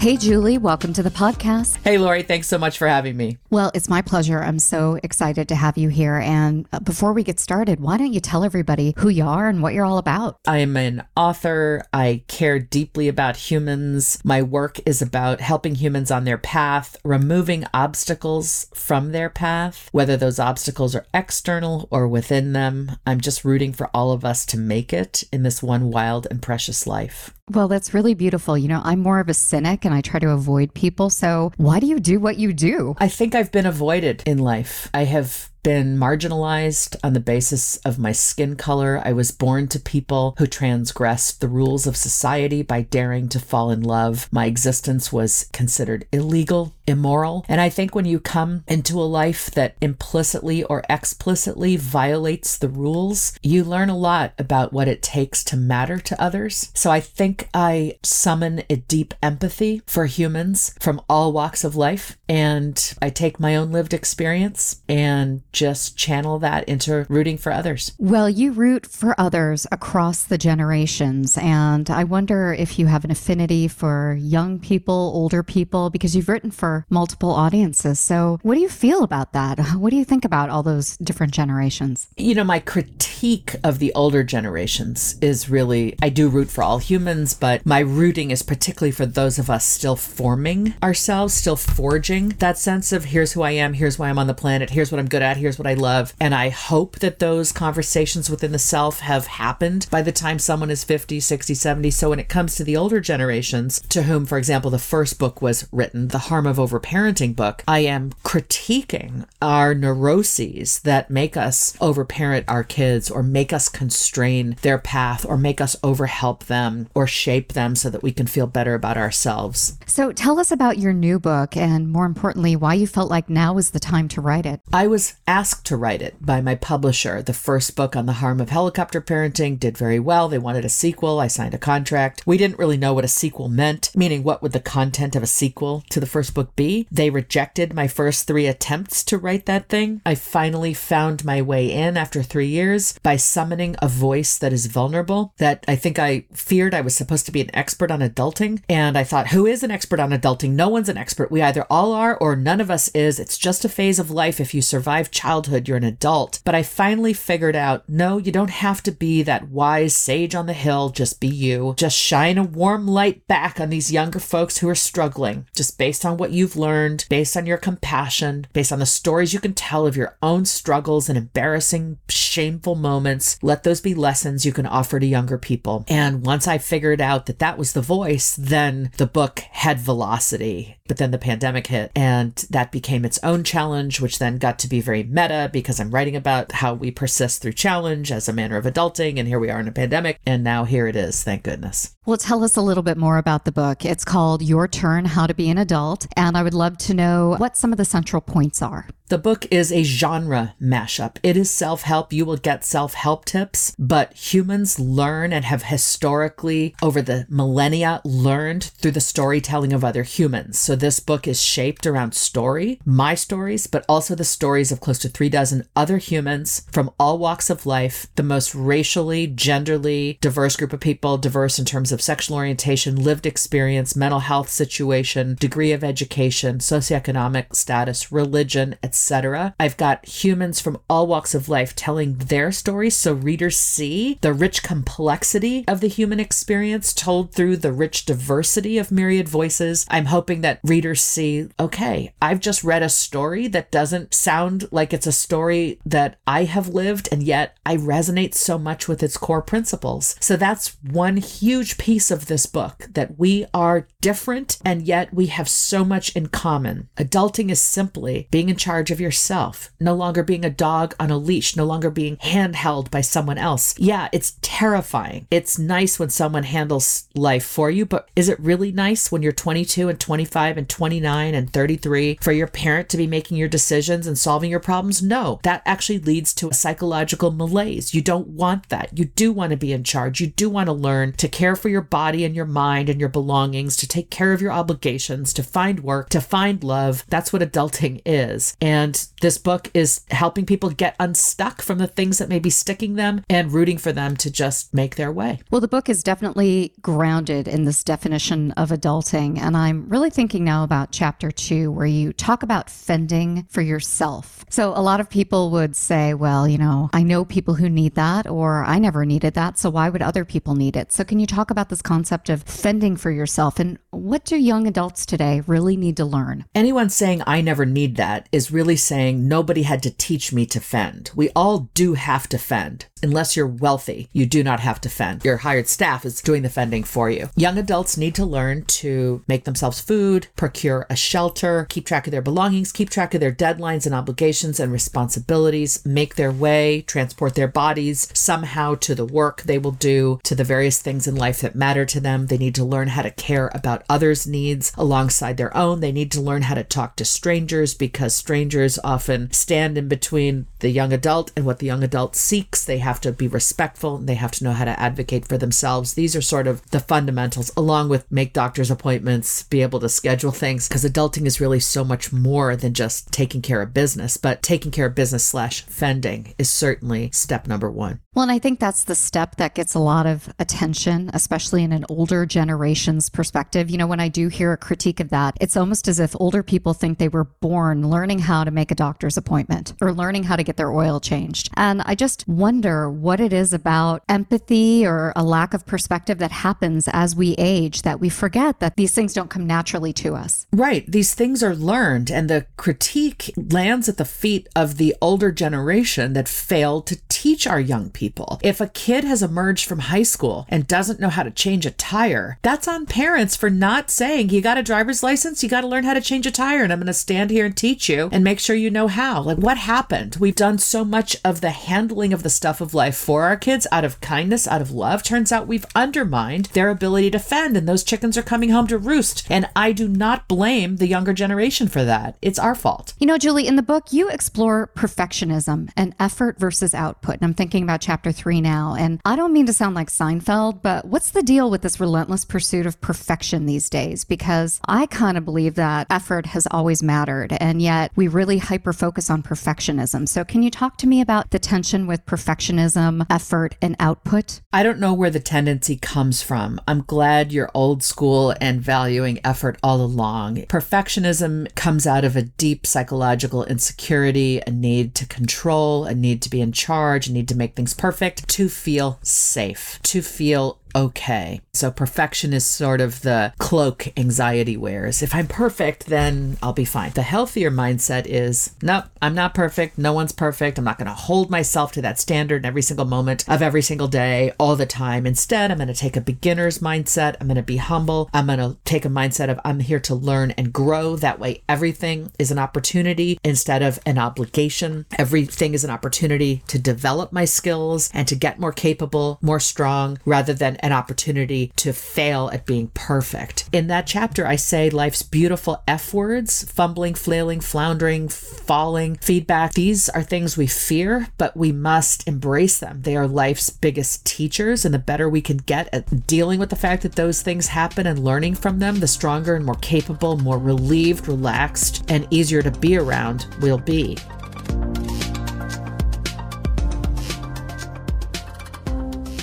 Hey, 0.00 0.16
Julie, 0.16 0.56
welcome 0.56 0.94
to 0.94 1.02
the 1.02 1.10
podcast. 1.10 1.76
Hey, 1.84 1.98
Lori, 1.98 2.22
thanks 2.22 2.48
so 2.48 2.56
much 2.56 2.78
for 2.78 2.88
having 2.88 3.18
me. 3.18 3.36
Well, 3.50 3.70
it's 3.74 3.90
my 3.90 4.00
pleasure. 4.00 4.42
I'm 4.42 4.58
so 4.58 4.98
excited 5.02 5.46
to 5.48 5.54
have 5.54 5.76
you 5.76 5.90
here. 5.90 6.16
And 6.16 6.66
uh, 6.72 6.80
before 6.80 7.12
we 7.12 7.22
get 7.22 7.38
started, 7.38 7.80
why 7.80 7.98
don't 7.98 8.14
you 8.14 8.20
tell 8.20 8.42
everybody 8.42 8.94
who 8.96 9.10
you 9.10 9.26
are 9.26 9.46
and 9.46 9.62
what 9.62 9.74
you're 9.74 9.84
all 9.84 9.98
about? 9.98 10.36
I 10.46 10.60
am 10.60 10.74
an 10.78 11.04
author. 11.16 11.84
I 11.92 12.24
care 12.28 12.58
deeply 12.58 13.08
about 13.08 13.36
humans. 13.36 14.18
My 14.24 14.40
work 14.40 14.80
is 14.86 15.02
about 15.02 15.42
helping 15.42 15.74
humans 15.74 16.10
on 16.10 16.24
their 16.24 16.38
path, 16.38 16.96
removing 17.04 17.66
obstacles 17.74 18.68
from 18.72 19.12
their 19.12 19.28
path, 19.28 19.90
whether 19.92 20.16
those 20.16 20.38
obstacles 20.38 20.94
are 20.94 21.04
external 21.12 21.88
or 21.90 22.08
within 22.08 22.54
them. 22.54 22.92
I'm 23.04 23.20
just 23.20 23.44
rooting 23.44 23.74
for 23.74 23.90
all 23.92 24.12
of 24.12 24.24
us 24.24 24.46
to 24.46 24.58
make 24.58 24.94
it 24.94 25.24
in 25.30 25.42
this 25.42 25.62
one 25.62 25.90
wild 25.90 26.26
and 26.30 26.40
precious 26.40 26.86
life. 26.86 27.34
Well, 27.50 27.66
that's 27.66 27.92
really 27.92 28.14
beautiful. 28.14 28.56
You 28.56 28.68
know, 28.68 28.80
I'm 28.84 29.00
more 29.00 29.18
of 29.18 29.28
a 29.28 29.34
cynic 29.34 29.84
and 29.84 29.92
I 29.92 30.02
try 30.02 30.20
to 30.20 30.30
avoid 30.30 30.72
people. 30.72 31.10
So, 31.10 31.50
why 31.56 31.80
do 31.80 31.86
you 31.86 31.98
do 31.98 32.20
what 32.20 32.38
you 32.38 32.52
do? 32.52 32.94
I 32.98 33.08
think 33.08 33.34
I've 33.34 33.50
been 33.50 33.66
avoided 33.66 34.22
in 34.24 34.38
life. 34.38 34.88
I 34.94 35.02
have 35.04 35.49
been 35.62 35.96
marginalized 35.96 36.96
on 37.02 37.12
the 37.12 37.20
basis 37.20 37.76
of 37.78 37.98
my 37.98 38.12
skin 38.12 38.56
color. 38.56 39.00
I 39.04 39.12
was 39.12 39.30
born 39.30 39.68
to 39.68 39.80
people 39.80 40.34
who 40.38 40.46
transgressed 40.46 41.40
the 41.40 41.48
rules 41.48 41.86
of 41.86 41.96
society 41.96 42.62
by 42.62 42.82
daring 42.82 43.28
to 43.30 43.38
fall 43.38 43.70
in 43.70 43.82
love. 43.82 44.28
My 44.32 44.46
existence 44.46 45.12
was 45.12 45.48
considered 45.52 46.06
illegal, 46.12 46.74
immoral. 46.86 47.44
And 47.48 47.60
I 47.60 47.68
think 47.68 47.94
when 47.94 48.04
you 48.04 48.20
come 48.20 48.64
into 48.66 49.00
a 49.00 49.02
life 49.02 49.50
that 49.52 49.76
implicitly 49.80 50.64
or 50.64 50.82
explicitly 50.88 51.76
violates 51.76 52.56
the 52.56 52.68
rules, 52.68 53.38
you 53.42 53.64
learn 53.64 53.90
a 53.90 53.96
lot 53.96 54.32
about 54.38 54.72
what 54.72 54.88
it 54.88 55.02
takes 55.02 55.44
to 55.44 55.56
matter 55.56 55.98
to 55.98 56.20
others. 56.22 56.70
So 56.74 56.90
I 56.90 57.00
think 57.00 57.48
I 57.54 57.98
summon 58.02 58.62
a 58.68 58.76
deep 58.76 59.14
empathy 59.22 59.82
for 59.86 60.06
humans 60.06 60.74
from 60.80 61.00
all 61.08 61.32
walks 61.32 61.64
of 61.64 61.76
life. 61.76 62.18
And 62.28 62.94
I 63.00 63.10
take 63.10 63.40
my 63.40 63.56
own 63.56 63.72
lived 63.72 63.94
experience 63.94 64.82
and 64.88 65.42
just 65.52 65.96
channel 65.96 66.38
that 66.38 66.68
into 66.68 67.06
rooting 67.08 67.38
for 67.38 67.52
others. 67.52 67.92
Well, 67.98 68.28
you 68.28 68.52
root 68.52 68.86
for 68.86 69.14
others 69.18 69.66
across 69.72 70.24
the 70.24 70.38
generations. 70.38 71.36
And 71.38 71.90
I 71.90 72.04
wonder 72.04 72.52
if 72.52 72.78
you 72.78 72.86
have 72.86 73.04
an 73.04 73.10
affinity 73.10 73.68
for 73.68 74.16
young 74.20 74.58
people, 74.58 75.12
older 75.14 75.42
people, 75.42 75.90
because 75.90 76.14
you've 76.14 76.28
written 76.28 76.50
for 76.50 76.86
multiple 76.88 77.30
audiences. 77.30 77.98
So, 77.98 78.38
what 78.42 78.54
do 78.54 78.60
you 78.60 78.68
feel 78.68 79.02
about 79.02 79.32
that? 79.32 79.58
What 79.80 79.90
do 79.90 79.96
you 79.96 80.04
think 80.04 80.24
about 80.24 80.50
all 80.50 80.62
those 80.62 80.96
different 80.98 81.32
generations? 81.32 82.08
You 82.16 82.34
know, 82.34 82.44
my 82.44 82.58
critique 82.58 83.56
of 83.64 83.78
the 83.78 83.92
older 83.94 84.22
generations 84.22 85.16
is 85.20 85.48
really 85.48 85.96
I 86.02 86.08
do 86.08 86.28
root 86.28 86.48
for 86.48 86.62
all 86.62 86.78
humans, 86.78 87.34
but 87.34 87.64
my 87.64 87.80
rooting 87.80 88.30
is 88.30 88.42
particularly 88.42 88.92
for 88.92 89.06
those 89.06 89.38
of 89.38 89.50
us 89.50 89.64
still 89.64 89.96
forming 89.96 90.74
ourselves, 90.82 91.34
still 91.34 91.56
forging 91.56 92.30
that 92.38 92.58
sense 92.58 92.92
of 92.92 93.06
here's 93.06 93.32
who 93.32 93.42
I 93.42 93.52
am, 93.52 93.74
here's 93.74 93.98
why 93.98 94.08
I'm 94.08 94.18
on 94.18 94.26
the 94.26 94.34
planet, 94.34 94.70
here's 94.70 94.92
what 94.92 94.98
I'm 94.98 95.08
good 95.08 95.22
at, 95.22 95.36
here's 95.40 95.58
what 95.58 95.66
I 95.66 95.74
love. 95.74 96.14
And 96.20 96.34
I 96.34 96.50
hope 96.50 97.00
that 97.00 97.18
those 97.18 97.50
conversations 97.52 98.30
within 98.30 98.52
the 98.52 98.58
self 98.58 99.00
have 99.00 99.26
happened 99.26 99.86
by 99.90 100.02
the 100.02 100.12
time 100.12 100.38
someone 100.38 100.70
is 100.70 100.84
50, 100.84 101.18
60, 101.18 101.54
70. 101.54 101.90
So 101.90 102.10
when 102.10 102.20
it 102.20 102.28
comes 102.28 102.54
to 102.54 102.64
the 102.64 102.76
older 102.76 103.00
generations, 103.00 103.80
to 103.88 104.04
whom, 104.04 104.26
for 104.26 104.38
example, 104.38 104.70
the 104.70 104.78
first 104.78 105.18
book 105.18 105.42
was 105.42 105.66
written, 105.72 106.08
the 106.08 106.18
Harm 106.18 106.46
of 106.46 106.58
Overparenting 106.58 107.34
book, 107.34 107.64
I 107.66 107.80
am 107.80 108.12
critiquing 108.24 109.26
our 109.42 109.74
neuroses 109.74 110.80
that 110.80 111.10
make 111.10 111.36
us 111.36 111.76
overparent 111.80 112.44
our 112.48 112.62
kids 112.62 113.10
or 113.10 113.22
make 113.22 113.52
us 113.52 113.68
constrain 113.68 114.56
their 114.62 114.78
path 114.78 115.24
or 115.24 115.36
make 115.36 115.60
us 115.60 115.76
overhelp 115.82 116.44
them 116.44 116.88
or 116.94 117.06
shape 117.06 117.54
them 117.54 117.74
so 117.74 117.88
that 117.90 118.02
we 118.02 118.12
can 118.12 118.26
feel 118.26 118.46
better 118.46 118.74
about 118.74 118.96
ourselves. 118.96 119.78
So, 119.86 120.12
tell 120.12 120.38
us 120.38 120.52
about 120.52 120.78
your 120.78 120.92
new 120.92 121.18
book 121.18 121.56
and 121.56 121.90
more 121.90 122.06
importantly, 122.06 122.56
why 122.56 122.74
you 122.74 122.86
felt 122.86 123.10
like 123.10 123.30
now 123.30 123.56
is 123.58 123.70
the 123.70 123.80
time 123.80 124.08
to 124.08 124.20
write 124.20 124.46
it. 124.46 124.60
I 124.72 124.86
was 124.86 125.14
asked 125.30 125.64
to 125.64 125.76
write 125.76 126.02
it 126.02 126.16
by 126.20 126.40
my 126.40 126.56
publisher. 126.56 127.22
The 127.22 127.32
first 127.32 127.76
book 127.76 127.94
on 127.94 128.06
the 128.06 128.14
harm 128.14 128.40
of 128.40 128.50
helicopter 128.50 129.00
parenting 129.00 129.60
did 129.60 129.78
very 129.78 130.00
well. 130.00 130.28
They 130.28 130.38
wanted 130.38 130.64
a 130.64 130.68
sequel. 130.68 131.20
I 131.20 131.28
signed 131.28 131.54
a 131.54 131.58
contract. 131.58 132.24
We 132.26 132.36
didn't 132.36 132.58
really 132.58 132.76
know 132.76 132.92
what 132.92 133.04
a 133.04 133.08
sequel 133.08 133.48
meant, 133.48 133.92
meaning 133.94 134.24
what 134.24 134.42
would 134.42 134.50
the 134.50 134.58
content 134.58 135.14
of 135.14 135.22
a 135.22 135.28
sequel 135.28 135.84
to 135.90 136.00
the 136.00 136.06
first 136.06 136.34
book 136.34 136.56
be. 136.56 136.88
They 136.90 137.10
rejected 137.10 137.72
my 137.72 137.86
first 137.86 138.26
three 138.26 138.48
attempts 138.48 139.04
to 139.04 139.18
write 139.18 139.46
that 139.46 139.68
thing. 139.68 140.02
I 140.04 140.16
finally 140.16 140.74
found 140.74 141.24
my 141.24 141.40
way 141.40 141.70
in 141.70 141.96
after 141.96 142.24
three 142.24 142.48
years 142.48 142.98
by 143.04 143.14
summoning 143.14 143.76
a 143.80 143.86
voice 143.86 144.36
that 144.36 144.52
is 144.52 144.66
vulnerable, 144.66 145.32
that 145.38 145.64
I 145.68 145.76
think 145.76 146.00
I 146.00 146.24
feared 146.32 146.74
I 146.74 146.80
was 146.80 146.96
supposed 146.96 147.26
to 147.26 147.32
be 147.32 147.40
an 147.40 147.54
expert 147.54 147.92
on 147.92 148.00
adulting. 148.00 148.62
And 148.68 148.98
I 148.98 149.04
thought, 149.04 149.28
who 149.28 149.46
is 149.46 149.62
an 149.62 149.70
expert 149.70 150.00
on 150.00 150.10
adulting? 150.10 150.50
No 150.50 150.68
one's 150.68 150.88
an 150.88 150.98
expert. 150.98 151.30
We 151.30 151.40
either 151.40 151.64
all 151.70 151.92
are 151.92 152.16
or 152.16 152.34
none 152.34 152.60
of 152.60 152.68
us 152.68 152.88
is. 152.88 153.20
It's 153.20 153.38
just 153.38 153.64
a 153.64 153.68
phase 153.68 154.00
of 154.00 154.10
life. 154.10 154.40
If 154.40 154.54
you 154.54 154.60
survive 154.60 155.12
childhood, 155.20 155.68
you're 155.68 155.76
an 155.76 155.84
adult. 155.84 156.40
But 156.44 156.54
I 156.54 156.62
finally 156.62 157.12
figured 157.12 157.56
out 157.56 157.86
no, 157.88 158.16
you 158.16 158.32
don't 158.32 158.50
have 158.50 158.82
to 158.84 158.90
be 158.90 159.22
that 159.22 159.48
wise 159.48 159.94
sage 159.94 160.34
on 160.34 160.46
the 160.46 160.54
hill. 160.54 160.88
Just 160.88 161.20
be 161.20 161.28
you. 161.28 161.74
Just 161.76 161.96
shine 161.96 162.38
a 162.38 162.42
warm 162.42 162.86
light 162.86 163.26
back 163.28 163.60
on 163.60 163.68
these 163.68 163.92
younger 163.92 164.18
folks 164.18 164.58
who 164.58 164.68
are 164.68 164.74
struggling, 164.74 165.46
just 165.54 165.76
based 165.76 166.06
on 166.06 166.16
what 166.16 166.30
you've 166.30 166.56
learned, 166.56 167.04
based 167.10 167.36
on 167.36 167.44
your 167.44 167.58
compassion, 167.58 168.46
based 168.54 168.72
on 168.72 168.78
the 168.78 168.86
stories 168.86 169.34
you 169.34 169.40
can 169.40 169.52
tell 169.52 169.86
of 169.86 169.96
your 169.96 170.16
own 170.22 170.46
struggles 170.46 171.08
and 171.08 171.18
embarrassing, 171.18 171.98
shameful 172.08 172.74
moments. 172.74 173.38
Let 173.42 173.62
those 173.62 173.82
be 173.82 173.94
lessons 173.94 174.46
you 174.46 174.52
can 174.52 174.66
offer 174.66 174.98
to 174.98 175.06
younger 175.06 175.36
people. 175.36 175.84
And 175.88 176.24
once 176.24 176.48
I 176.48 176.56
figured 176.56 177.00
out 177.00 177.26
that 177.26 177.40
that 177.40 177.58
was 177.58 177.74
the 177.74 177.82
voice, 177.82 178.34
then 178.36 178.90
the 178.96 179.06
book 179.06 179.40
had 179.50 179.78
velocity. 179.78 180.79
But 180.90 180.96
then 180.96 181.12
the 181.12 181.18
pandemic 181.18 181.68
hit 181.68 181.92
and 181.94 182.34
that 182.50 182.72
became 182.72 183.04
its 183.04 183.20
own 183.22 183.44
challenge, 183.44 184.00
which 184.00 184.18
then 184.18 184.38
got 184.38 184.58
to 184.58 184.68
be 184.68 184.80
very 184.80 185.04
meta 185.04 185.48
because 185.52 185.78
I'm 185.78 185.92
writing 185.92 186.16
about 186.16 186.50
how 186.50 186.74
we 186.74 186.90
persist 186.90 187.40
through 187.40 187.52
challenge 187.52 188.10
as 188.10 188.28
a 188.28 188.32
manner 188.32 188.56
of 188.56 188.64
adulting. 188.64 189.16
And 189.16 189.28
here 189.28 189.38
we 189.38 189.50
are 189.50 189.60
in 189.60 189.68
a 189.68 189.72
pandemic. 189.72 190.18
And 190.26 190.42
now 190.42 190.64
here 190.64 190.88
it 190.88 190.96
is. 190.96 191.22
Thank 191.22 191.44
goodness. 191.44 191.94
Well, 192.06 192.16
tell 192.16 192.42
us 192.42 192.56
a 192.56 192.60
little 192.60 192.82
bit 192.82 192.96
more 192.96 193.18
about 193.18 193.44
the 193.44 193.52
book. 193.52 193.84
It's 193.84 194.04
called 194.04 194.42
Your 194.42 194.66
Turn 194.66 195.04
How 195.04 195.28
to 195.28 195.34
Be 195.34 195.48
an 195.48 195.58
Adult. 195.58 196.08
And 196.16 196.36
I 196.36 196.42
would 196.42 196.54
love 196.54 196.76
to 196.78 196.94
know 196.94 197.36
what 197.38 197.56
some 197.56 197.70
of 197.70 197.78
the 197.78 197.84
central 197.84 198.20
points 198.20 198.60
are. 198.60 198.88
The 199.10 199.18
book 199.18 199.44
is 199.50 199.72
a 199.72 199.82
genre 199.82 200.54
mashup. 200.62 201.16
It 201.24 201.36
is 201.36 201.50
self 201.50 201.82
help. 201.82 202.12
You 202.12 202.24
will 202.24 202.36
get 202.36 202.64
self 202.64 202.94
help 202.94 203.24
tips, 203.24 203.74
but 203.76 204.12
humans 204.12 204.78
learn 204.78 205.32
and 205.32 205.44
have 205.44 205.64
historically, 205.64 206.76
over 206.80 207.02
the 207.02 207.26
millennia, 207.28 208.02
learned 208.04 208.62
through 208.62 208.92
the 208.92 209.00
storytelling 209.00 209.72
of 209.72 209.82
other 209.82 210.04
humans. 210.04 210.60
So 210.60 210.76
this 210.76 211.00
book 211.00 211.26
is 211.26 211.42
shaped 211.42 211.88
around 211.88 212.14
story, 212.14 212.78
my 212.84 213.16
stories, 213.16 213.66
but 213.66 213.84
also 213.88 214.14
the 214.14 214.22
stories 214.22 214.70
of 214.70 214.78
close 214.78 215.00
to 215.00 215.08
three 215.08 215.28
dozen 215.28 215.66
other 215.74 215.98
humans 215.98 216.64
from 216.70 216.92
all 216.96 217.18
walks 217.18 217.50
of 217.50 217.66
life, 217.66 218.06
the 218.14 218.22
most 218.22 218.54
racially, 218.54 219.26
genderly 219.26 220.20
diverse 220.20 220.54
group 220.54 220.72
of 220.72 220.78
people, 220.78 221.18
diverse 221.18 221.58
in 221.58 221.64
terms 221.64 221.90
of 221.90 222.00
sexual 222.00 222.36
orientation, 222.36 222.94
lived 222.94 223.26
experience, 223.26 223.96
mental 223.96 224.20
health 224.20 224.48
situation, 224.48 225.34
degree 225.40 225.72
of 225.72 225.82
education, 225.82 226.58
socioeconomic 226.58 227.56
status, 227.56 228.12
religion, 228.12 228.76
etc 228.84 228.99
etc. 229.00 229.54
I've 229.58 229.76
got 229.78 230.06
humans 230.06 230.60
from 230.60 230.78
all 230.88 231.06
walks 231.06 231.34
of 231.34 231.48
life 231.48 231.74
telling 231.74 232.16
their 232.16 232.52
stories 232.52 232.96
so 232.96 233.14
readers 233.14 233.58
see 233.58 234.18
the 234.20 234.34
rich 234.34 234.62
complexity 234.62 235.64
of 235.66 235.80
the 235.80 235.88
human 235.88 236.20
experience 236.20 236.92
told 236.92 237.32
through 237.32 237.56
the 237.56 237.72
rich 237.72 238.04
diversity 238.04 238.76
of 238.76 238.92
myriad 238.92 239.28
voices. 239.28 239.86
I'm 239.88 240.06
hoping 240.06 240.42
that 240.42 240.60
readers 240.62 241.02
see, 241.02 241.48
okay, 241.58 242.12
I've 242.20 242.40
just 242.40 242.62
read 242.62 242.82
a 242.82 242.88
story 242.90 243.48
that 243.48 243.70
doesn't 243.70 244.12
sound 244.12 244.68
like 244.70 244.92
it's 244.92 245.06
a 245.06 245.12
story 245.12 245.80
that 245.86 246.18
I 246.26 246.44
have 246.44 246.68
lived, 246.68 247.08
and 247.10 247.22
yet 247.22 247.56
I 247.64 247.76
resonate 247.76 248.34
so 248.34 248.58
much 248.58 248.86
with 248.86 249.02
its 249.02 249.16
core 249.16 249.42
principles. 249.42 250.16
So 250.20 250.36
that's 250.36 250.76
one 250.82 251.16
huge 251.16 251.78
piece 251.78 252.10
of 252.10 252.26
this 252.26 252.46
book 252.46 252.86
that 252.92 253.18
we 253.18 253.46
are 253.54 253.88
different 254.00 254.58
and 254.64 254.82
yet 254.82 255.12
we 255.12 255.26
have 255.26 255.48
so 255.48 255.84
much 255.84 256.14
in 256.16 256.26
common. 256.28 256.88
Adulting 256.96 257.50
is 257.50 257.60
simply 257.60 258.28
being 258.30 258.48
in 258.48 258.56
charge 258.56 258.89
charge 258.90 258.98
of 258.98 259.00
yourself, 259.00 259.70
no 259.78 259.94
longer 259.94 260.22
being 260.22 260.44
a 260.44 260.50
dog 260.50 260.94
on 260.98 261.10
a 261.10 261.16
leash, 261.16 261.56
no 261.56 261.64
longer 261.64 261.90
being 261.90 262.16
handheld 262.18 262.90
by 262.90 263.00
someone 263.00 263.38
else. 263.38 263.74
Yeah, 263.78 264.08
it's 264.12 264.36
terrifying. 264.42 265.26
It's 265.30 265.58
nice 265.58 265.98
when 265.98 266.10
someone 266.10 266.44
handles 266.44 267.08
life 267.14 267.44
for 267.44 267.70
you, 267.70 267.86
but 267.86 268.08
is 268.16 268.28
it 268.28 268.40
really 268.40 268.72
nice 268.72 269.12
when 269.12 269.22
you're 269.22 269.32
22 269.32 269.88
and 269.88 270.00
25 270.00 270.58
and 270.58 270.68
29 270.68 271.34
and 271.34 271.52
33 271.52 272.18
for 272.20 272.32
your 272.32 272.46
parent 272.46 272.88
to 272.88 272.96
be 272.96 273.06
making 273.06 273.36
your 273.36 273.48
decisions 273.48 274.06
and 274.06 274.18
solving 274.18 274.50
your 274.50 274.60
problems? 274.60 275.02
No, 275.02 275.40
that 275.44 275.62
actually 275.64 276.00
leads 276.00 276.34
to 276.34 276.48
a 276.48 276.54
psychological 276.54 277.30
malaise. 277.30 277.94
You 277.94 278.02
don't 278.02 278.28
want 278.28 278.68
that. 278.70 278.98
You 278.98 279.04
do 279.04 279.32
want 279.32 279.50
to 279.50 279.56
be 279.56 279.72
in 279.72 279.84
charge. 279.84 280.20
You 280.20 280.28
do 280.28 280.50
want 280.50 280.66
to 280.66 280.72
learn 280.72 281.12
to 281.14 281.28
care 281.28 281.56
for 281.56 281.68
your 281.68 281.82
body 281.82 282.24
and 282.24 282.34
your 282.34 282.46
mind 282.46 282.88
and 282.88 282.98
your 282.98 283.08
belongings, 283.08 283.76
to 283.76 283.88
take 283.88 284.10
care 284.10 284.32
of 284.32 284.42
your 284.42 284.52
obligations, 284.52 285.32
to 285.34 285.42
find 285.42 285.80
work, 285.80 286.08
to 286.10 286.20
find 286.20 286.64
love. 286.64 287.04
That's 287.08 287.32
what 287.32 287.42
adulting 287.42 288.00
is. 288.04 288.56
And 288.60 288.69
and 288.70 289.08
this 289.20 289.36
book 289.36 289.68
is 289.74 290.02
helping 290.12 290.46
people 290.46 290.70
get 290.70 290.94
unstuck 291.00 291.60
from 291.60 291.78
the 291.78 291.88
things 291.88 292.18
that 292.18 292.28
may 292.28 292.38
be 292.38 292.50
sticking 292.50 292.94
them 292.94 293.24
and 293.28 293.52
rooting 293.52 293.78
for 293.78 293.90
them 293.90 294.16
to 294.18 294.30
just 294.30 294.72
make 294.72 294.94
their 294.94 295.10
way. 295.10 295.40
Well, 295.50 295.60
the 295.60 295.66
book 295.66 295.88
is 295.88 296.04
definitely 296.04 296.72
grounded 296.80 297.48
in 297.48 297.64
this 297.64 297.82
definition 297.82 298.52
of 298.52 298.70
adulting. 298.70 299.40
And 299.40 299.56
I'm 299.56 299.88
really 299.88 300.08
thinking 300.08 300.44
now 300.44 300.62
about 300.62 300.92
chapter 300.92 301.32
two, 301.32 301.72
where 301.72 301.84
you 301.84 302.12
talk 302.12 302.44
about 302.44 302.70
fending 302.70 303.44
for 303.50 303.60
yourself. 303.60 304.44
So 304.50 304.70
a 304.70 304.82
lot 304.82 305.00
of 305.00 305.10
people 305.10 305.50
would 305.50 305.74
say, 305.74 306.14
well, 306.14 306.46
you 306.46 306.58
know, 306.58 306.90
I 306.92 307.02
know 307.02 307.24
people 307.24 307.54
who 307.54 307.68
need 307.68 307.96
that, 307.96 308.28
or 308.28 308.62
I 308.62 308.78
never 308.78 309.04
needed 309.04 309.34
that. 309.34 309.58
So 309.58 309.68
why 309.68 309.88
would 309.88 310.00
other 310.02 310.24
people 310.24 310.54
need 310.54 310.76
it? 310.76 310.92
So 310.92 311.02
can 311.02 311.18
you 311.18 311.26
talk 311.26 311.50
about 311.50 311.70
this 311.70 311.82
concept 311.82 312.30
of 312.30 312.44
fending 312.44 312.96
for 312.96 313.10
yourself 313.10 313.58
and 313.58 313.80
what 313.90 314.24
do 314.24 314.36
young 314.36 314.68
adults 314.68 315.04
today 315.04 315.42
really 315.48 315.76
need 315.76 315.96
to 315.96 316.04
learn? 316.04 316.44
Anyone 316.54 316.88
saying 316.88 317.22
I 317.26 317.40
never 317.40 317.66
need 317.66 317.96
that 317.96 318.28
is 318.30 318.52
really 318.52 318.59
saying 318.76 319.26
nobody 319.26 319.62
had 319.62 319.82
to 319.84 319.90
teach 319.90 320.32
me 320.32 320.46
to 320.46 320.60
fend. 320.60 321.10
We 321.14 321.30
all 321.30 321.70
do 321.74 321.94
have 321.94 322.28
to 322.28 322.38
fend. 322.38 322.86
Unless 323.02 323.36
you're 323.36 323.46
wealthy, 323.46 324.08
you 324.12 324.26
do 324.26 324.44
not 324.44 324.60
have 324.60 324.80
to 324.82 324.88
fend. 324.88 325.24
Your 325.24 325.38
hired 325.38 325.68
staff 325.68 326.04
is 326.04 326.20
doing 326.20 326.42
the 326.42 326.50
fending 326.50 326.84
for 326.84 327.10
you. 327.10 327.30
Young 327.36 327.56
adults 327.58 327.96
need 327.96 328.14
to 328.16 328.24
learn 328.24 328.64
to 328.66 329.22
make 329.26 329.44
themselves 329.44 329.80
food, 329.80 330.26
procure 330.36 330.86
a 330.90 330.96
shelter, 330.96 331.66
keep 331.70 331.86
track 331.86 332.06
of 332.06 332.10
their 332.10 332.22
belongings, 332.22 332.72
keep 332.72 332.90
track 332.90 333.14
of 333.14 333.20
their 333.20 333.32
deadlines 333.32 333.86
and 333.86 333.94
obligations 333.94 334.60
and 334.60 334.72
responsibilities, 334.72 335.84
make 335.86 336.16
their 336.16 336.32
way, 336.32 336.82
transport 336.82 337.34
their 337.34 337.48
bodies 337.48 338.10
somehow 338.14 338.74
to 338.74 338.94
the 338.94 339.06
work 339.06 339.42
they 339.42 339.58
will 339.58 339.70
do, 339.72 340.20
to 340.24 340.34
the 340.34 340.44
various 340.44 340.82
things 340.82 341.06
in 341.06 341.16
life 341.16 341.40
that 341.40 341.54
matter 341.54 341.86
to 341.86 342.00
them. 342.00 342.26
They 342.26 342.38
need 342.38 342.54
to 342.56 342.64
learn 342.64 342.88
how 342.88 343.02
to 343.02 343.10
care 343.10 343.50
about 343.54 343.84
others' 343.88 344.26
needs 344.26 344.72
alongside 344.76 345.36
their 345.36 345.56
own. 345.56 345.80
They 345.80 345.92
need 345.92 346.10
to 346.12 346.20
learn 346.20 346.42
how 346.42 346.54
to 346.54 346.64
talk 346.64 346.96
to 346.96 347.04
strangers 347.04 347.74
because 347.74 348.14
strangers 348.14 348.78
often 348.84 349.30
stand 349.32 349.78
in 349.78 349.88
between 349.88 350.46
the 350.58 350.70
young 350.70 350.92
adult 350.92 351.32
and 351.36 351.46
what 351.46 351.60
the 351.60 351.66
young 351.66 351.82
adult 351.82 352.16
seeks. 352.16 352.64
They 352.64 352.78
have 352.78 352.89
have 352.90 353.00
to 353.00 353.12
be 353.12 353.28
respectful. 353.28 353.98
They 353.98 354.16
have 354.16 354.32
to 354.32 354.44
know 354.44 354.52
how 354.52 354.64
to 354.64 354.80
advocate 354.80 355.26
for 355.28 355.38
themselves. 355.38 355.94
These 355.94 356.16
are 356.16 356.22
sort 356.22 356.48
of 356.48 356.68
the 356.70 356.80
fundamentals, 356.80 357.52
along 357.56 357.88
with 357.88 358.10
make 358.10 358.32
doctor's 358.32 358.70
appointments, 358.70 359.44
be 359.44 359.62
able 359.62 359.78
to 359.80 359.88
schedule 359.88 360.32
things, 360.32 360.68
because 360.68 360.84
adulting 360.84 361.24
is 361.24 361.40
really 361.40 361.60
so 361.60 361.84
much 361.84 362.12
more 362.12 362.56
than 362.56 362.74
just 362.74 363.12
taking 363.12 363.42
care 363.42 363.62
of 363.62 363.72
business. 363.72 364.16
But 364.16 364.42
taking 364.42 364.72
care 364.72 364.86
of 364.86 364.94
business 364.94 365.24
slash 365.24 365.62
fending 365.62 366.34
is 366.36 366.50
certainly 366.50 367.10
step 367.12 367.46
number 367.46 367.70
one. 367.70 368.00
Well, 368.12 368.24
and 368.24 368.32
I 368.32 368.40
think 368.40 368.58
that's 368.58 368.84
the 368.84 368.96
step 368.96 369.36
that 369.36 369.54
gets 369.54 369.74
a 369.74 369.78
lot 369.78 370.04
of 370.04 370.28
attention, 370.40 371.10
especially 371.14 371.62
in 371.62 371.72
an 371.72 371.84
older 371.88 372.26
generation's 372.26 373.08
perspective. 373.08 373.70
You 373.70 373.78
know, 373.78 373.86
when 373.86 374.00
I 374.00 374.08
do 374.08 374.26
hear 374.26 374.52
a 374.52 374.56
critique 374.56 374.98
of 374.98 375.10
that, 375.10 375.36
it's 375.40 375.56
almost 375.56 375.86
as 375.86 376.00
if 376.00 376.16
older 376.18 376.42
people 376.42 376.74
think 376.74 376.98
they 376.98 377.08
were 377.08 377.24
born 377.24 377.88
learning 377.88 378.18
how 378.18 378.42
to 378.42 378.50
make 378.50 378.72
a 378.72 378.74
doctor's 378.74 379.16
appointment 379.16 379.74
or 379.80 379.92
learning 379.92 380.24
how 380.24 380.34
to 380.34 380.42
get 380.42 380.56
their 380.56 380.72
oil 380.72 380.98
changed. 380.98 381.50
And 381.54 381.82
I 381.82 381.94
just 381.94 382.26
wonder 382.26 382.79
what 382.88 383.20
it 383.20 383.32
is 383.32 383.52
about 383.52 384.02
empathy 384.08 384.86
or 384.86 385.12
a 385.16 385.24
lack 385.24 385.52
of 385.52 385.66
perspective 385.66 386.18
that 386.18 386.30
happens 386.30 386.88
as 386.92 387.16
we 387.16 387.34
age 387.38 387.82
that 387.82 388.00
we 388.00 388.08
forget 388.08 388.60
that 388.60 388.76
these 388.76 388.92
things 388.92 389.12
don't 389.12 389.30
come 389.30 389.46
naturally 389.46 389.92
to 389.92 390.14
us. 390.14 390.46
Right. 390.52 390.90
These 390.90 391.14
things 391.14 391.42
are 391.42 391.54
learned, 391.54 392.10
and 392.10 392.30
the 392.30 392.46
critique 392.56 393.32
lands 393.36 393.88
at 393.88 393.96
the 393.96 394.04
feet 394.04 394.48
of 394.54 394.76
the 394.76 394.94
older 395.00 395.32
generation 395.32 396.12
that 396.12 396.28
failed 396.28 396.86
to 396.86 397.00
teach 397.08 397.46
our 397.46 397.60
young 397.60 397.90
people. 397.90 398.38
If 398.42 398.60
a 398.60 398.68
kid 398.68 399.04
has 399.04 399.22
emerged 399.22 399.66
from 399.66 399.80
high 399.80 400.02
school 400.02 400.46
and 400.48 400.66
doesn't 400.66 401.00
know 401.00 401.08
how 401.08 401.22
to 401.22 401.30
change 401.30 401.66
a 401.66 401.70
tire, 401.70 402.38
that's 402.42 402.68
on 402.68 402.86
parents 402.86 403.36
for 403.36 403.50
not 403.50 403.90
saying, 403.90 404.30
you 404.30 404.40
got 404.40 404.58
a 404.58 404.62
driver's 404.62 405.02
license, 405.02 405.42
you 405.42 405.48
got 405.48 405.62
to 405.62 405.66
learn 405.66 405.84
how 405.84 405.94
to 405.94 406.00
change 406.00 406.26
a 406.26 406.30
tire, 406.30 406.62
and 406.62 406.72
I'm 406.72 406.78
going 406.78 406.86
to 406.86 406.92
stand 406.92 407.30
here 407.30 407.44
and 407.44 407.56
teach 407.56 407.88
you 407.88 408.08
and 408.12 408.22
make 408.24 408.40
sure 408.40 408.56
you 408.56 408.70
know 408.70 408.88
how. 408.88 409.22
Like, 409.22 409.38
what 409.38 409.58
happened? 409.58 410.16
We've 410.20 410.34
done 410.34 410.58
so 410.58 410.84
much 410.84 411.16
of 411.24 411.40
the 411.40 411.50
handling 411.50 412.12
of 412.12 412.22
the 412.22 412.30
stuff 412.30 412.60
of 412.60 412.69
life 412.74 412.96
for 412.96 413.24
our 413.24 413.36
kids 413.36 413.66
out 413.72 413.84
of 413.84 414.00
kindness, 414.00 414.46
out 414.46 414.60
of 414.60 414.70
love. 414.70 415.02
Turns 415.02 415.32
out 415.32 415.46
we've 415.46 415.66
undermined 415.74 416.46
their 416.46 416.70
ability 416.70 417.10
to 417.10 417.18
fend, 417.18 417.56
and 417.56 417.68
those 417.68 417.84
chickens 417.84 418.16
are 418.16 418.22
coming 418.22 418.50
home 418.50 418.66
to 418.68 418.78
roost. 418.78 419.26
And 419.28 419.48
I 419.56 419.72
do 419.72 419.88
not 419.88 420.28
blame 420.28 420.76
the 420.76 420.86
younger 420.86 421.12
generation 421.12 421.68
for 421.68 421.84
that. 421.84 422.16
It's 422.22 422.38
our 422.38 422.54
fault. 422.54 422.94
You 422.98 423.06
know, 423.06 423.18
Julie, 423.18 423.46
in 423.46 423.56
the 423.56 423.62
book, 423.62 423.92
you 423.92 424.08
explore 424.08 424.70
perfectionism 424.76 425.70
and 425.76 425.94
effort 425.98 426.38
versus 426.38 426.74
output. 426.74 427.14
And 427.16 427.24
I'm 427.24 427.34
thinking 427.34 427.62
about 427.62 427.80
chapter 427.80 428.12
three 428.12 428.40
now. 428.40 428.76
And 428.78 429.00
I 429.04 429.16
don't 429.16 429.32
mean 429.32 429.46
to 429.46 429.52
sound 429.52 429.74
like 429.74 429.88
Seinfeld, 429.88 430.62
but 430.62 430.84
what's 430.84 431.10
the 431.10 431.22
deal 431.22 431.50
with 431.50 431.62
this 431.62 431.80
relentless 431.80 432.24
pursuit 432.24 432.66
of 432.66 432.80
perfection 432.80 433.46
these 433.46 433.68
days? 433.68 434.04
Because 434.04 434.60
I 434.68 434.86
kind 434.86 435.18
of 435.18 435.24
believe 435.24 435.56
that 435.56 435.86
effort 435.90 436.26
has 436.26 436.46
always 436.50 436.82
mattered. 436.82 437.32
And 437.40 437.60
yet 437.60 437.90
we 437.96 438.08
really 438.08 438.38
hyper 438.38 438.72
focus 438.72 439.10
on 439.10 439.22
perfectionism. 439.22 440.08
So 440.08 440.24
can 440.24 440.42
you 440.42 440.50
talk 440.50 440.76
to 440.78 440.86
me 440.86 441.00
about 441.00 441.30
the 441.30 441.38
tension 441.38 441.86
with 441.86 442.06
perfectionism 442.06 442.59
perfectionism, 442.60 443.06
effort, 443.08 443.56
and 443.62 443.76
output? 443.78 444.40
I 444.52 444.62
don't 444.62 444.78
know 444.78 444.94
where 444.94 445.10
the 445.10 445.20
tendency 445.20 445.76
comes 445.76 446.22
from. 446.22 446.60
I'm 446.66 446.82
glad 446.82 447.32
you're 447.32 447.50
old 447.54 447.82
school 447.82 448.34
and 448.40 448.60
valuing 448.60 449.20
effort 449.24 449.58
all 449.62 449.80
along. 449.80 450.36
Perfectionism 450.42 451.54
comes 451.54 451.86
out 451.86 452.04
of 452.04 452.16
a 452.16 452.22
deep 452.22 452.66
psychological 452.66 453.44
insecurity, 453.44 454.40
a 454.46 454.50
need 454.50 454.94
to 454.96 455.06
control, 455.06 455.84
a 455.84 455.94
need 455.94 456.22
to 456.22 456.30
be 456.30 456.40
in 456.40 456.52
charge, 456.52 457.08
a 457.08 457.12
need 457.12 457.28
to 457.28 457.36
make 457.36 457.56
things 457.56 457.74
perfect, 457.74 458.28
to 458.28 458.48
feel 458.48 458.98
safe, 459.02 459.78
to 459.82 460.02
feel 460.02 460.59
okay. 460.74 461.40
So 461.52 461.70
perfection 461.70 462.32
is 462.32 462.46
sort 462.46 462.80
of 462.80 463.02
the 463.02 463.32
cloak 463.38 463.88
anxiety 463.96 464.56
wears. 464.56 465.02
If 465.02 465.14
I'm 465.14 465.26
perfect, 465.26 465.86
then 465.86 466.38
I'll 466.42 466.52
be 466.52 466.64
fine. 466.64 466.92
The 466.92 467.02
healthier 467.02 467.50
mindset 467.50 468.06
is, 468.06 468.54
nope, 468.62 468.84
I'm 469.02 469.14
not 469.14 469.34
perfect. 469.34 469.78
No 469.78 469.92
one's 469.92 470.12
perfect. 470.12 470.58
I'm 470.58 470.64
not 470.64 470.78
going 470.78 470.86
to 470.86 470.94
hold 470.94 471.30
myself 471.30 471.72
to 471.72 471.82
that 471.82 471.98
standard 471.98 472.42
in 472.42 472.46
every 472.46 472.62
single 472.62 472.86
moment 472.86 473.28
of 473.28 473.42
every 473.42 473.62
single 473.62 473.88
day, 473.88 474.32
all 474.38 474.56
the 474.56 474.66
time. 474.66 475.06
Instead, 475.06 475.50
I'm 475.50 475.58
going 475.58 475.68
to 475.68 475.74
take 475.74 475.96
a 475.96 476.00
beginner's 476.00 476.58
mindset. 476.58 477.16
I'm 477.20 477.26
going 477.26 477.36
to 477.36 477.42
be 477.42 477.56
humble. 477.56 478.08
I'm 478.12 478.26
going 478.26 478.38
to 478.38 478.56
take 478.64 478.84
a 478.84 478.88
mindset 478.88 479.28
of 479.28 479.40
I'm 479.44 479.60
here 479.60 479.80
to 479.80 479.94
learn 479.94 480.32
and 480.32 480.52
grow. 480.52 480.96
That 480.96 481.18
way, 481.18 481.42
everything 481.48 482.12
is 482.18 482.30
an 482.30 482.38
opportunity 482.38 483.18
instead 483.24 483.62
of 483.62 483.78
an 483.86 483.98
obligation. 483.98 484.86
Everything 484.98 485.54
is 485.54 485.64
an 485.64 485.70
opportunity 485.70 486.42
to 486.46 486.58
develop 486.58 487.12
my 487.12 487.24
skills 487.24 487.90
and 487.92 488.06
to 488.08 488.14
get 488.14 488.38
more 488.38 488.52
capable, 488.52 489.18
more 489.22 489.40
strong, 489.40 489.98
rather 490.04 490.34
than 490.34 490.56
an 490.60 490.72
opportunity 490.72 491.52
to 491.56 491.72
fail 491.72 492.30
at 492.32 492.46
being 492.46 492.68
perfect. 492.68 493.48
In 493.52 493.66
that 493.66 493.86
chapter, 493.86 494.26
I 494.26 494.36
say 494.36 494.70
life's 494.70 495.02
beautiful 495.02 495.62
F 495.66 495.92
words 495.92 496.50
fumbling, 496.50 496.94
flailing, 496.94 497.40
floundering, 497.40 498.08
falling, 498.08 498.96
feedback. 498.96 499.52
These 499.52 499.88
are 499.88 500.02
things 500.02 500.36
we 500.36 500.46
fear, 500.46 501.08
but 501.18 501.36
we 501.36 501.52
must 501.52 502.06
embrace 502.06 502.58
them. 502.58 502.82
They 502.82 502.96
are 502.96 503.08
life's 503.08 503.50
biggest 503.50 504.06
teachers, 504.06 504.64
and 504.64 504.72
the 504.72 504.78
better 504.78 505.08
we 505.08 505.20
can 505.20 505.38
get 505.38 505.68
at 505.72 506.06
dealing 506.06 506.38
with 506.38 506.50
the 506.50 506.56
fact 506.56 506.82
that 506.82 506.96
those 506.96 507.22
things 507.22 507.48
happen 507.48 507.86
and 507.86 508.04
learning 508.04 508.36
from 508.36 508.58
them, 508.58 508.80
the 508.80 508.86
stronger 508.86 509.34
and 509.34 509.44
more 509.44 509.56
capable, 509.56 510.16
more 510.16 510.38
relieved, 510.38 511.08
relaxed, 511.08 511.84
and 511.88 512.06
easier 512.10 512.42
to 512.42 512.50
be 512.50 512.76
around 512.76 513.26
we'll 513.40 513.58
be. 513.58 513.96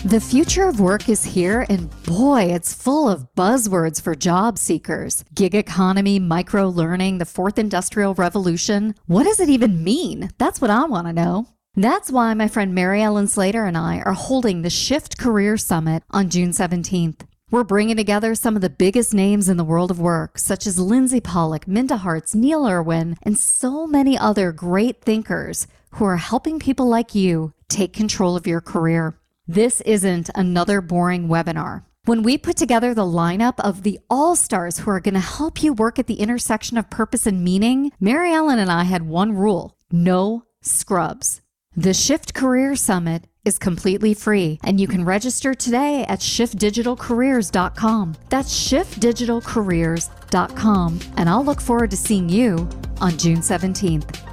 The 0.07 0.21
future 0.21 0.69
of 0.69 0.79
work 0.79 1.09
is 1.09 1.25
here, 1.25 1.65
and 1.67 1.91
boy, 2.03 2.43
it's 2.43 2.73
full 2.73 3.09
of 3.09 3.27
buzzwords 3.35 4.01
for 4.01 4.15
job 4.15 4.57
seekers. 4.57 5.25
Gig 5.33 5.53
economy, 5.53 6.17
micro 6.17 6.69
learning, 6.69 7.17
the 7.17 7.25
fourth 7.25 7.59
industrial 7.59 8.13
revolution. 8.13 8.95
What 9.07 9.23
does 9.25 9.41
it 9.41 9.49
even 9.49 9.83
mean? 9.83 10.29
That's 10.37 10.61
what 10.61 10.69
I 10.69 10.85
want 10.85 11.07
to 11.07 11.11
know. 11.13 11.49
That's 11.75 12.09
why 12.09 12.33
my 12.35 12.47
friend 12.47 12.73
Mary 12.73 13.01
Ellen 13.01 13.27
Slayter 13.27 13.65
and 13.65 13.77
I 13.77 13.99
are 13.99 14.13
holding 14.13 14.61
the 14.61 14.69
Shift 14.69 15.17
Career 15.17 15.57
Summit 15.57 16.03
on 16.09 16.29
June 16.29 16.51
17th. 16.51 17.27
We're 17.51 17.65
bringing 17.65 17.97
together 17.97 18.33
some 18.33 18.55
of 18.55 18.61
the 18.61 18.69
biggest 18.69 19.13
names 19.13 19.49
in 19.49 19.57
the 19.57 19.65
world 19.65 19.91
of 19.91 19.99
work, 19.99 20.37
such 20.37 20.65
as 20.65 20.79
Lindsey 20.79 21.19
Pollak, 21.19 21.67
Minda 21.67 21.97
Harts, 21.97 22.33
Neil 22.33 22.65
Irwin, 22.65 23.17
and 23.23 23.37
so 23.37 23.85
many 23.85 24.17
other 24.17 24.53
great 24.53 25.01
thinkers 25.01 25.67
who 25.95 26.05
are 26.05 26.15
helping 26.15 26.59
people 26.59 26.87
like 26.87 27.13
you 27.13 27.51
take 27.67 27.91
control 27.91 28.37
of 28.37 28.47
your 28.47 28.61
career. 28.61 29.19
This 29.49 29.79
isn't 29.81 30.29
another 30.35 30.81
boring 30.81 31.29
webinar. 31.29 31.85
When 32.03 32.21
we 32.21 32.37
put 32.37 32.57
together 32.57 32.93
the 32.93 33.03
lineup 33.03 33.53
of 33.59 33.83
the 33.83 33.97
all 34.09 34.35
stars 34.35 34.79
who 34.79 34.91
are 34.91 34.99
going 34.99 35.13
to 35.13 35.21
help 35.21 35.63
you 35.63 35.71
work 35.71 35.97
at 35.97 36.07
the 36.07 36.15
intersection 36.15 36.77
of 36.77 36.89
purpose 36.89 37.25
and 37.25 37.45
meaning, 37.45 37.93
Mary 37.97 38.33
Ellen 38.33 38.59
and 38.59 38.69
I 38.69 38.83
had 38.83 39.03
one 39.03 39.31
rule 39.31 39.77
no 39.89 40.43
scrubs. 40.61 41.39
The 41.77 41.93
Shift 41.93 42.33
Career 42.33 42.75
Summit 42.75 43.23
is 43.45 43.57
completely 43.57 44.13
free, 44.13 44.59
and 44.65 44.81
you 44.81 44.87
can 44.87 45.05
register 45.05 45.53
today 45.53 46.03
at 46.09 46.19
shiftdigitalcareers.com. 46.19 48.15
That's 48.29 48.53
shiftdigitalcareers.com, 48.53 50.99
and 51.15 51.29
I'll 51.29 51.45
look 51.45 51.61
forward 51.61 51.91
to 51.91 51.97
seeing 51.97 52.27
you 52.27 52.67
on 52.99 53.17
June 53.17 53.37
17th. 53.37 54.26